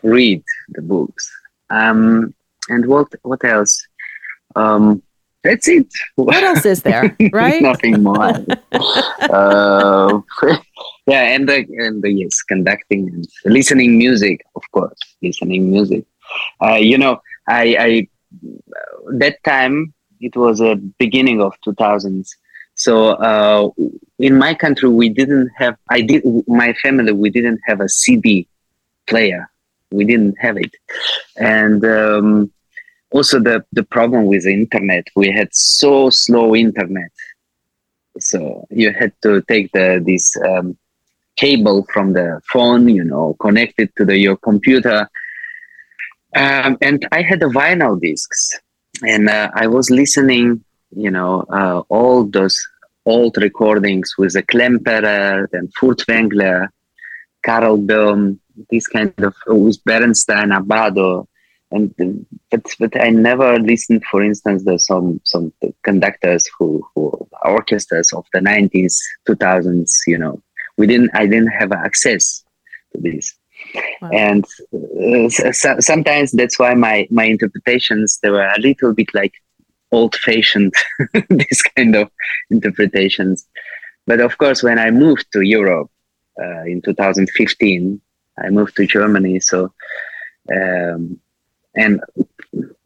read 0.04 0.44
the 0.70 0.82
books. 0.82 1.30
Um, 1.70 2.34
and 2.70 2.86
what 2.88 3.08
what 3.24 3.44
else? 3.46 3.86
Um, 4.56 5.04
that's 5.44 5.68
it. 5.68 5.88
What 6.16 6.42
else 6.44 6.66
is 6.66 6.82
there, 6.82 7.16
right? 7.32 7.62
Nothing 7.62 8.02
more. 8.04 8.34
uh, 9.30 10.20
yeah, 11.08 11.24
and 11.34 11.48
the 11.48 11.66
and 11.86 12.02
the 12.04 12.12
yes, 12.12 12.42
conducting 12.44 13.10
and 13.10 13.28
listening 13.46 13.98
music, 13.98 14.44
of 14.56 14.64
course, 14.72 14.98
listening 15.22 15.70
music. 15.72 16.06
Uh, 16.62 16.76
you 16.76 16.98
know, 16.98 17.22
I, 17.48 17.78
I 17.80 18.08
that 19.14 19.44
time 19.44 19.94
it 20.20 20.36
was 20.36 20.60
a 20.60 20.76
beginning 20.76 21.42
of 21.42 21.54
2000s. 21.66 22.30
So 22.76 23.10
uh, 23.10 23.70
in 24.20 24.38
my 24.38 24.54
country, 24.54 24.90
we 24.90 25.10
didn't 25.10 25.50
have. 25.58 25.78
I 25.90 26.02
did 26.02 26.24
my 26.48 26.74
family. 26.74 27.12
We 27.12 27.30
didn't 27.30 27.60
have 27.66 27.82
a 27.82 27.90
CD 27.90 28.48
player. 29.08 29.50
We 29.92 30.06
didn't 30.06 30.36
have 30.40 30.58
it, 30.58 30.76
and 31.38 31.84
um, 31.86 32.52
also 33.10 33.40
the 33.40 33.66
the 33.72 33.84
problem 33.84 34.26
with 34.26 34.44
the 34.44 34.54
internet. 34.54 35.08
We 35.16 35.32
had 35.32 35.56
so 35.56 36.10
slow 36.12 36.56
internet, 36.56 37.12
so 38.20 38.68
you 38.70 38.92
had 38.92 39.14
to 39.24 39.42
take 39.44 39.72
the 39.72 40.04
this 40.06 40.36
um, 40.46 40.78
cable 41.38 41.88
from 41.94 42.14
the 42.14 42.42
phone, 42.52 42.90
you 42.90 43.04
know, 43.04 43.36
connect 43.40 43.80
it 43.80 43.96
to 43.96 44.06
the 44.06 44.18
your 44.18 44.38
computer. 44.38 45.10
Um, 46.36 46.78
and 46.82 47.08
I 47.12 47.22
had 47.22 47.40
the 47.40 47.48
vinyl 47.48 48.00
discs, 48.00 48.60
and 49.02 49.30
uh, 49.30 49.50
I 49.54 49.68
was 49.68 49.90
listening, 49.90 50.64
you 50.96 51.12
know, 51.12 51.46
uh, 51.52 51.82
all 51.90 52.26
those 52.26 52.60
old 53.06 53.38
recordings 53.38 54.14
with 54.18 54.34
the 54.34 54.44
Klemperer 54.44 55.48
and 55.54 55.74
Furtwängler, 55.76 56.68
Karl 57.44 57.78
Böhm, 57.78 58.40
this 58.70 58.88
kind 58.88 59.14
of 59.20 59.34
with 59.48 59.82
Bernstein, 59.86 60.50
Abbado, 60.50 61.28
and 61.72 62.26
but 62.50 62.66
but 62.80 63.02
I 63.02 63.10
never 63.10 63.60
listened, 63.60 64.04
for 64.06 64.24
instance, 64.24 64.64
the 64.64 64.78
some 64.80 65.22
some 65.24 65.54
conductors 65.84 66.48
who 66.58 66.86
who 66.94 67.28
orchestras 67.44 68.12
of 68.14 68.26
the 68.34 68.42
nineties, 68.42 69.02
two 69.26 69.36
thousands. 69.36 70.02
You 70.08 70.18
know, 70.18 70.42
we 70.78 70.88
didn't. 70.88 71.12
I 71.14 71.26
didn't 71.28 71.52
have 71.60 71.72
access 71.72 72.44
to 72.94 73.02
this, 73.02 73.36
Wow. 74.02 74.10
and 74.14 74.46
uh, 74.74 75.30
so, 75.52 75.80
sometimes 75.80 76.32
that's 76.32 76.60
why 76.60 76.74
my 76.74 77.08
my 77.10 77.26
interpretations 77.26 78.20
they 78.22 78.30
were 78.30 78.46
a 78.46 78.60
little 78.60 78.94
bit 78.94 79.14
like 79.14 79.34
old 79.92 80.16
fashioned. 80.16 80.74
this 81.30 81.62
kind 81.76 81.96
of 81.96 82.10
interpretations, 82.50 83.48
but 84.06 84.20
of 84.20 84.38
course, 84.38 84.64
when 84.64 84.80
I 84.80 84.92
moved 84.92 85.32
to 85.34 85.42
Europe 85.42 85.90
uh, 86.40 86.64
in 86.64 86.82
2015, 86.82 88.02
I 88.44 88.50
moved 88.50 88.76
to 88.76 88.86
Germany, 88.86 89.40
so. 89.40 89.74
Um, 90.50 91.20
and 91.78 92.02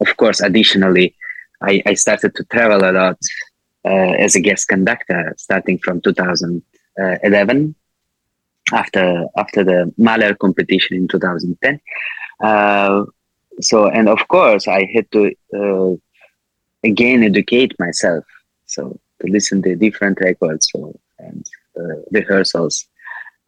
of 0.00 0.16
course 0.16 0.40
additionally 0.40 1.16
I, 1.62 1.82
I 1.86 1.94
started 1.94 2.34
to 2.36 2.44
travel 2.44 2.84
a 2.88 2.92
lot 2.92 3.18
uh, 3.84 4.12
as 4.24 4.36
a 4.36 4.40
guest 4.40 4.68
conductor 4.68 5.34
starting 5.38 5.78
from 5.78 6.00
2011 6.00 7.74
after 8.72 9.26
after 9.36 9.64
the 9.64 9.92
Mahler 9.96 10.34
competition 10.34 10.96
in 10.96 11.08
2010 11.08 11.80
uh, 12.42 13.04
so 13.60 13.86
and 13.88 14.08
of 14.08 14.26
course 14.28 14.66
I 14.68 14.88
had 14.94 15.10
to 15.12 15.32
uh, 15.54 15.96
again 16.84 17.22
educate 17.22 17.74
myself 17.78 18.24
so 18.66 18.98
to 19.20 19.30
listen 19.30 19.62
to 19.62 19.76
different 19.76 20.18
records 20.20 20.68
so, 20.72 20.98
and 21.18 21.44
uh, 21.78 21.96
rehearsals 22.10 22.86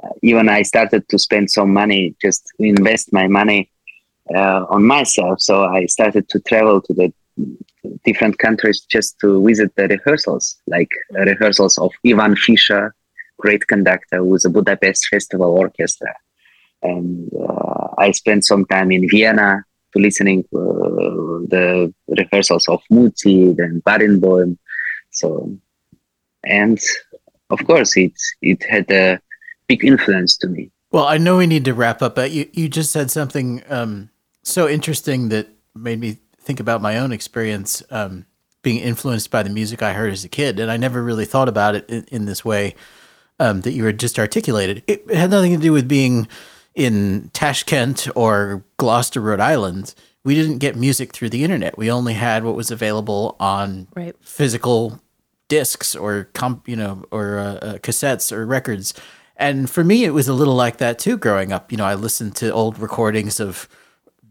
uh, 0.02 0.10
even 0.22 0.48
I 0.48 0.62
started 0.62 1.08
to 1.08 1.18
spend 1.18 1.50
some 1.50 1.72
money 1.72 2.14
just 2.20 2.52
invest 2.58 3.12
my 3.12 3.26
money 3.26 3.70
uh, 4.34 4.64
on 4.68 4.84
myself. 4.84 5.40
So 5.40 5.64
I 5.64 5.86
started 5.86 6.28
to 6.30 6.40
travel 6.40 6.80
to 6.82 6.94
the 6.94 7.12
different 8.04 8.38
countries 8.38 8.80
just 8.80 9.18
to 9.20 9.44
visit 9.44 9.74
the 9.76 9.88
rehearsals, 9.88 10.56
like 10.66 10.90
rehearsals 11.10 11.78
of 11.78 11.92
Ivan 12.06 12.36
Fischer, 12.36 12.94
great 13.38 13.66
conductor 13.66 14.22
with 14.24 14.42
the 14.42 14.50
Budapest 14.50 15.06
Festival 15.08 15.50
Orchestra. 15.50 16.14
And 16.82 17.30
uh, 17.34 17.88
I 17.98 18.10
spent 18.12 18.44
some 18.44 18.64
time 18.66 18.92
in 18.92 19.08
Vienna 19.08 19.64
to 19.92 19.98
listening 19.98 20.44
uh, 20.54 20.58
the 21.48 21.92
rehearsals 22.08 22.68
of 22.68 22.82
Muti 22.90 23.50
and 23.58 23.82
Barenboim. 23.84 24.58
So, 25.10 25.56
and 26.44 26.78
of 27.50 27.64
course, 27.66 27.96
it 27.96 28.12
it 28.42 28.62
had 28.64 28.90
a 28.90 29.20
big 29.66 29.84
influence 29.84 30.36
to 30.38 30.48
me. 30.48 30.70
Well, 30.90 31.06
I 31.06 31.18
know 31.18 31.38
we 31.38 31.46
need 31.46 31.64
to 31.64 31.74
wrap 31.74 32.02
up, 32.02 32.14
but 32.14 32.30
you, 32.30 32.48
you 32.52 32.68
just 32.68 32.92
said 32.92 33.10
something 33.10 33.62
um, 33.68 34.10
so 34.42 34.68
interesting 34.68 35.28
that 35.30 35.48
made 35.74 35.98
me 35.98 36.18
think 36.38 36.60
about 36.60 36.82
my 36.82 36.98
own 36.98 37.10
experience 37.10 37.82
um, 37.90 38.26
being 38.62 38.78
influenced 38.78 39.30
by 39.30 39.42
the 39.42 39.50
music 39.50 39.82
I 39.82 39.92
heard 39.92 40.12
as 40.12 40.24
a 40.24 40.28
kid. 40.28 40.60
And 40.60 40.70
I 40.70 40.76
never 40.76 41.02
really 41.02 41.24
thought 41.24 41.48
about 41.48 41.74
it 41.74 41.88
in, 41.88 42.04
in 42.12 42.24
this 42.26 42.44
way 42.44 42.74
um, 43.40 43.62
that 43.62 43.72
you 43.72 43.84
had 43.84 43.98
just 43.98 44.18
articulated. 44.18 44.82
It, 44.86 45.10
had 45.10 45.30
nothing 45.30 45.52
to 45.52 45.62
do 45.62 45.72
with 45.72 45.88
being 45.88 46.28
in 46.74 47.30
Tashkent 47.32 48.08
or 48.16 48.64
Gloucester, 48.78 49.20
Rhode 49.20 49.40
Island, 49.40 49.94
we 50.24 50.34
didn't 50.34 50.58
get 50.58 50.74
music 50.76 51.12
through 51.12 51.30
the 51.30 51.44
internet. 51.44 51.76
We 51.78 51.90
only 51.90 52.14
had 52.14 52.44
what 52.44 52.56
was 52.56 52.70
available 52.70 53.36
on 53.38 53.88
Right. 53.94 54.16
physical 54.22 55.00
discs 55.48 55.94
or 55.94 56.30
comp, 56.32 56.66
you 56.68 56.76
know, 56.76 57.04
or 57.10 57.38
uh, 57.38 57.54
uh, 57.56 57.78
cassettes 57.78 58.32
or 58.32 58.46
records. 58.46 58.94
And 59.36 59.68
for 59.68 59.84
me, 59.84 60.04
it 60.04 60.10
was 60.10 60.26
a 60.28 60.32
little 60.32 60.54
like 60.54 60.78
that 60.78 60.98
too. 60.98 61.18
Growing 61.18 61.52
up, 61.52 61.70
you 61.70 61.76
know, 61.78 61.84
I 61.84 61.94
listened 61.94 62.34
to 62.36 62.50
old 62.52 62.78
recordings 62.78 63.38
of 63.40 63.68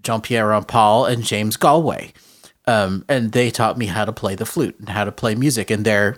Jean 0.01 0.21
Pierre 0.21 0.47
Rampal 0.47 1.09
and 1.09 1.23
James 1.23 1.55
Galway, 1.55 2.13
um, 2.65 3.05
and 3.07 3.31
they 3.31 3.51
taught 3.51 3.77
me 3.77 3.85
how 3.85 4.03
to 4.05 4.11
play 4.11 4.35
the 4.35 4.45
flute 4.45 4.79
and 4.79 4.89
how 4.89 5.03
to 5.05 5.11
play 5.11 5.35
music. 5.35 5.69
And 5.69 5.85
they're 5.85 6.17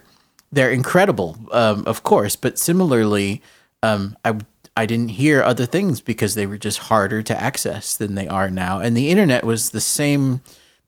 they're 0.55 0.71
incredible, 0.71 1.37
um, 1.51 1.83
of 1.85 2.03
course. 2.03 2.35
But 2.35 2.57
similarly, 2.57 3.41
um, 3.83 4.17
I 4.23 4.37
I 4.77 4.85
didn't 4.85 5.09
hear 5.09 5.41
other 5.41 5.65
things 5.65 6.01
because 6.01 6.35
they 6.35 6.45
were 6.45 6.57
just 6.57 6.79
harder 6.79 7.21
to 7.23 7.41
access 7.41 7.95
than 7.95 8.15
they 8.15 8.27
are 8.27 8.49
now. 8.49 8.79
And 8.79 8.95
the 8.95 9.09
internet 9.09 9.45
was 9.45 9.69
the 9.69 9.79
same 9.79 10.41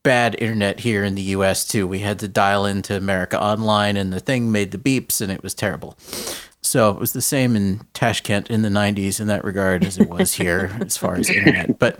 bad 0.03 0.35
internet 0.39 0.81
here 0.81 1.03
in 1.03 1.15
the 1.15 1.21
US 1.21 1.65
too. 1.65 1.87
We 1.87 1.99
had 1.99 2.19
to 2.19 2.27
dial 2.27 2.65
into 2.65 2.97
America 2.97 3.41
Online 3.41 3.95
and 3.95 4.11
the 4.11 4.19
thing 4.19 4.51
made 4.51 4.71
the 4.71 4.77
beeps 4.77 5.21
and 5.21 5.31
it 5.31 5.43
was 5.43 5.53
terrible. 5.53 5.97
So 6.67 6.91
it 6.91 6.99
was 6.99 7.13
the 7.13 7.21
same 7.21 7.55
in 7.55 7.81
Tashkent 7.93 8.49
in 8.49 8.61
the 8.61 8.69
90s 8.69 9.19
in 9.19 9.27
that 9.27 9.43
regard 9.43 9.83
as 9.83 9.97
it 9.97 10.09
was 10.09 10.33
here 10.33 10.77
as 10.81 10.97
far 10.97 11.15
as 11.15 11.29
internet. 11.29 11.79
But 11.79 11.99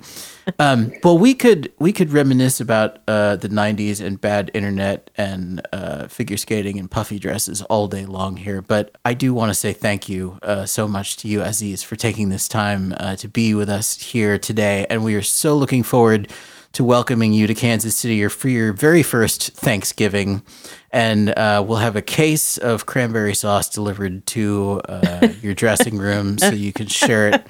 um, 0.60 0.94
well, 1.04 1.18
we 1.18 1.34
could 1.34 1.72
we 1.80 1.92
could 1.92 2.12
reminisce 2.12 2.60
about 2.60 3.00
uh, 3.08 3.36
the 3.36 3.50
90s 3.50 4.06
and 4.06 4.20
bad 4.20 4.52
internet 4.54 5.10
and 5.18 5.62
uh, 5.74 6.08
figure 6.08 6.38
skating 6.38 6.80
and 6.80 6.90
puffy 6.90 7.20
dresses 7.20 7.62
all 7.64 7.88
day 7.88 8.06
long 8.06 8.38
here. 8.38 8.62
But 8.62 8.96
I 9.04 9.14
do 9.14 9.34
want 9.34 9.50
to 9.50 9.54
say 9.54 9.74
thank 9.74 10.08
you 10.08 10.40
uh, 10.42 10.66
so 10.66 10.88
much 10.88 11.18
to 11.18 11.28
you, 11.28 11.42
Aziz, 11.42 11.84
for 11.84 11.96
taking 11.96 12.30
this 12.30 12.48
time 12.48 12.94
uh, 13.00 13.16
to 13.18 13.28
be 13.28 13.54
with 13.54 13.70
us 13.70 14.02
here 14.02 14.38
today. 14.38 14.86
And 14.90 15.04
we 15.04 15.16
are 15.16 15.22
so 15.22 15.56
looking 15.56 15.84
forward 15.84 16.32
to 16.78 16.84
welcoming 16.84 17.34
you 17.34 17.48
to 17.48 17.56
Kansas 17.56 17.96
City 17.96 18.28
for 18.28 18.50
your 18.50 18.72
very 18.72 19.02
first 19.02 19.52
Thanksgiving. 19.54 20.44
And 20.92 21.30
uh, 21.30 21.64
we'll 21.66 21.78
have 21.78 21.96
a 21.96 22.04
case 22.04 22.60
of 22.60 22.86
cranberry 22.86 23.34
sauce 23.34 23.68
delivered 23.68 24.28
to 24.28 24.82
uh, 24.88 25.30
your 25.42 25.56
dressing 25.56 25.98
room 25.98 26.38
so 26.38 26.52
you 26.52 26.72
can 26.72 26.86
share 26.86 27.30
it 27.30 27.48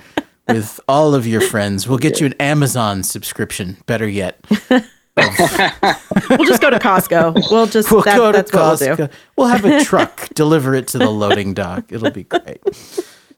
with 0.47 0.80
all 0.88 1.13
of 1.13 1.28
your 1.28 1.41
friends. 1.41 1.89
We'll 1.89 1.97
get 1.97 2.21
you 2.21 2.28
an 2.28 2.36
Amazon 2.39 3.03
subscription, 3.03 3.75
better 3.86 4.07
yet. 4.07 4.39
We'll 4.49 6.45
just 6.45 6.61
go 6.61 6.69
to 6.69 6.80
Costco. 6.80 7.51
We'll 7.51 7.65
just 7.65 7.91
We'll 7.91 8.03
that, 8.03 8.15
go 8.15 8.32
to 8.32 8.38
that's 8.38 8.53
what 8.53 8.80
we'll 8.80 8.95
do. 8.95 9.03
Costco. 9.03 9.11
We'll 9.36 9.47
have 9.47 9.65
a 9.65 9.84
truck 9.84 10.30
deliver 10.36 10.73
it 10.73 10.88
to 10.89 10.99
the 10.99 11.09
loading 11.09 11.53
dock. 11.53 11.91
It'll 11.91 12.11
be 12.11 12.23
great. 12.23 12.61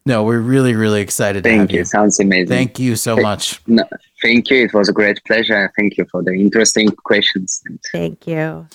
No, 0.10 0.24
we're 0.24 0.40
really, 0.40 0.74
really 0.74 1.02
excited 1.02 1.44
to 1.44 1.50
have 1.52 1.60
Thank 1.60 1.72
you. 1.72 1.86
Sounds 1.86 2.20
amazing. 2.20 2.48
Thank 2.48 2.80
you 2.80 2.96
so 2.96 3.16
much. 3.16 3.62
No, 3.68 3.84
thank 4.24 4.50
you. 4.50 4.64
It 4.64 4.74
was 4.74 4.90
a 4.90 4.92
great 4.92 5.24
pleasure. 5.28 5.72
Thank 5.78 5.98
you 6.00 6.06
for 6.06 6.24
the 6.24 6.32
interesting 6.32 6.90
questions. 6.90 7.62
Thank 7.92 8.26
you. 8.26 8.68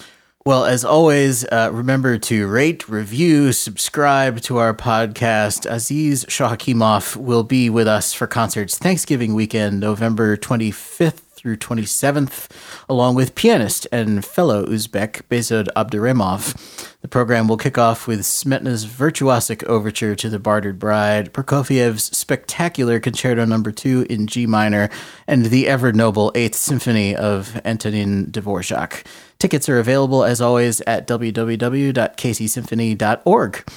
Well, 0.47 0.65
as 0.65 0.85
always, 0.85 1.45
uh, 1.47 1.71
remember 1.73 2.19
to 2.19 2.47
rate, 2.47 2.89
review, 2.89 3.51
subscribe 3.51 4.43
to 4.43 4.59
our 4.59 4.73
podcast. 4.73 5.69
Aziz 5.69 6.25
Shakhakimov 6.27 7.17
will 7.17 7.43
be 7.43 7.69
with 7.69 7.89
us 7.89 8.13
for 8.13 8.29
concerts 8.29 8.79
Thanksgiving 8.79 9.35
weekend, 9.35 9.81
November 9.81 10.37
25th 10.37 11.19
through 11.45 11.57
27th, 11.57 12.49
along 12.89 13.17
with 13.17 13.35
pianist 13.35 13.89
and 13.91 14.25
fellow 14.25 14.65
Uzbek 14.67 15.23
Behzod 15.29 15.67
Abduraimov. 15.75 16.94
The 17.05 17.09
program 17.09 17.47
will 17.49 17.59
kick 17.59 17.77
off 17.77 18.07
with 18.07 18.21
Smetana's 18.21 18.87
virtuosic 18.87 19.63
overture 19.65 20.15
to 20.15 20.31
the 20.31 20.39
Bartered 20.39 20.79
Bride, 20.79 21.35
Prokofiev's 21.35 22.05
spectacular 22.17 22.99
Concerto 22.99 23.45
Number 23.45 23.71
2 23.71 24.07
in 24.09 24.27
G 24.27 24.47
minor, 24.47 24.89
and 25.27 25.45
the 25.45 25.69
ever 25.69 25.93
noble 25.93 26.33
Eighth 26.35 26.55
Symphony 26.55 27.15
of 27.15 27.61
Antonin 27.63 28.31
Dvorak. 28.31 29.05
Tickets 29.39 29.69
are 29.69 29.79
available, 29.79 30.25
as 30.25 30.41
always, 30.41 30.81
at 30.87 31.07
www.kcsymphony.org. 31.07 33.71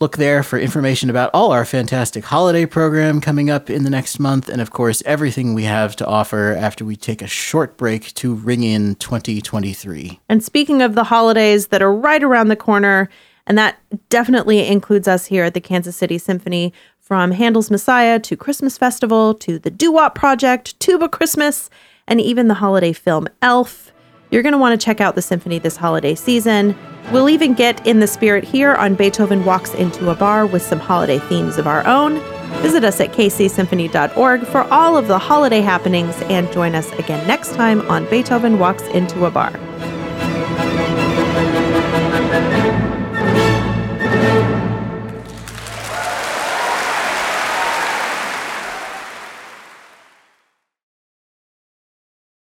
Look 0.00 0.16
there 0.16 0.44
for 0.44 0.60
information 0.60 1.10
about 1.10 1.30
all 1.34 1.50
our 1.50 1.64
fantastic 1.64 2.24
holiday 2.24 2.66
program 2.66 3.20
coming 3.20 3.50
up 3.50 3.68
in 3.68 3.82
the 3.82 3.90
next 3.90 4.20
month, 4.20 4.48
and 4.48 4.60
of 4.60 4.70
course, 4.70 5.02
everything 5.04 5.54
we 5.54 5.64
have 5.64 5.96
to 5.96 6.06
offer 6.06 6.54
after 6.56 6.84
we 6.84 6.94
take 6.94 7.20
a 7.20 7.26
short 7.26 7.76
break 7.76 8.14
to 8.14 8.32
ring 8.32 8.62
in 8.62 8.94
2023. 8.94 10.20
And 10.28 10.44
speaking 10.44 10.82
of 10.82 10.94
the 10.94 11.02
holidays 11.02 11.68
that 11.68 11.82
are 11.82 11.92
right 11.92 12.22
around 12.22 12.46
the 12.46 12.54
corner, 12.54 13.08
and 13.44 13.58
that 13.58 13.80
definitely 14.08 14.64
includes 14.68 15.08
us 15.08 15.26
here 15.26 15.42
at 15.42 15.54
the 15.54 15.60
Kansas 15.60 15.96
City 15.96 16.16
Symphony, 16.16 16.72
from 17.00 17.32
Handel's 17.32 17.70
Messiah 17.70 18.20
to 18.20 18.36
Christmas 18.36 18.78
Festival 18.78 19.34
to 19.34 19.58
the 19.58 19.70
Doo 19.70 19.90
Wop 19.90 20.14
Project, 20.14 20.78
Tuba 20.78 21.08
Christmas, 21.08 21.70
and 22.06 22.20
even 22.20 22.46
the 22.46 22.54
holiday 22.54 22.92
film 22.92 23.26
Elf. 23.42 23.90
You're 24.30 24.42
going 24.42 24.52
to 24.52 24.58
want 24.58 24.78
to 24.78 24.84
check 24.84 25.00
out 25.00 25.14
the 25.14 25.22
symphony 25.22 25.58
this 25.58 25.76
holiday 25.76 26.14
season. 26.14 26.76
We'll 27.12 27.30
even 27.30 27.54
get 27.54 27.86
in 27.86 28.00
the 28.00 28.06
spirit 28.06 28.44
here 28.44 28.74
on 28.74 28.94
Beethoven 28.94 29.44
Walks 29.46 29.72
into 29.72 30.10
a 30.10 30.14
Bar 30.14 30.46
with 30.46 30.60
some 30.60 30.78
holiday 30.78 31.18
themes 31.18 31.56
of 31.56 31.66
our 31.66 31.86
own. 31.86 32.20
Visit 32.60 32.84
us 32.84 33.00
at 33.00 33.12
kcsymphony.org 33.12 34.46
for 34.46 34.62
all 34.64 34.94
of 34.94 35.08
the 35.08 35.18
holiday 35.18 35.62
happenings 35.62 36.20
and 36.22 36.52
join 36.52 36.74
us 36.74 36.90
again 36.92 37.26
next 37.26 37.54
time 37.54 37.80
on 37.90 38.04
Beethoven 38.10 38.58
Walks 38.58 38.82
into 38.88 39.24
a 39.24 39.30
Bar. 39.30 39.52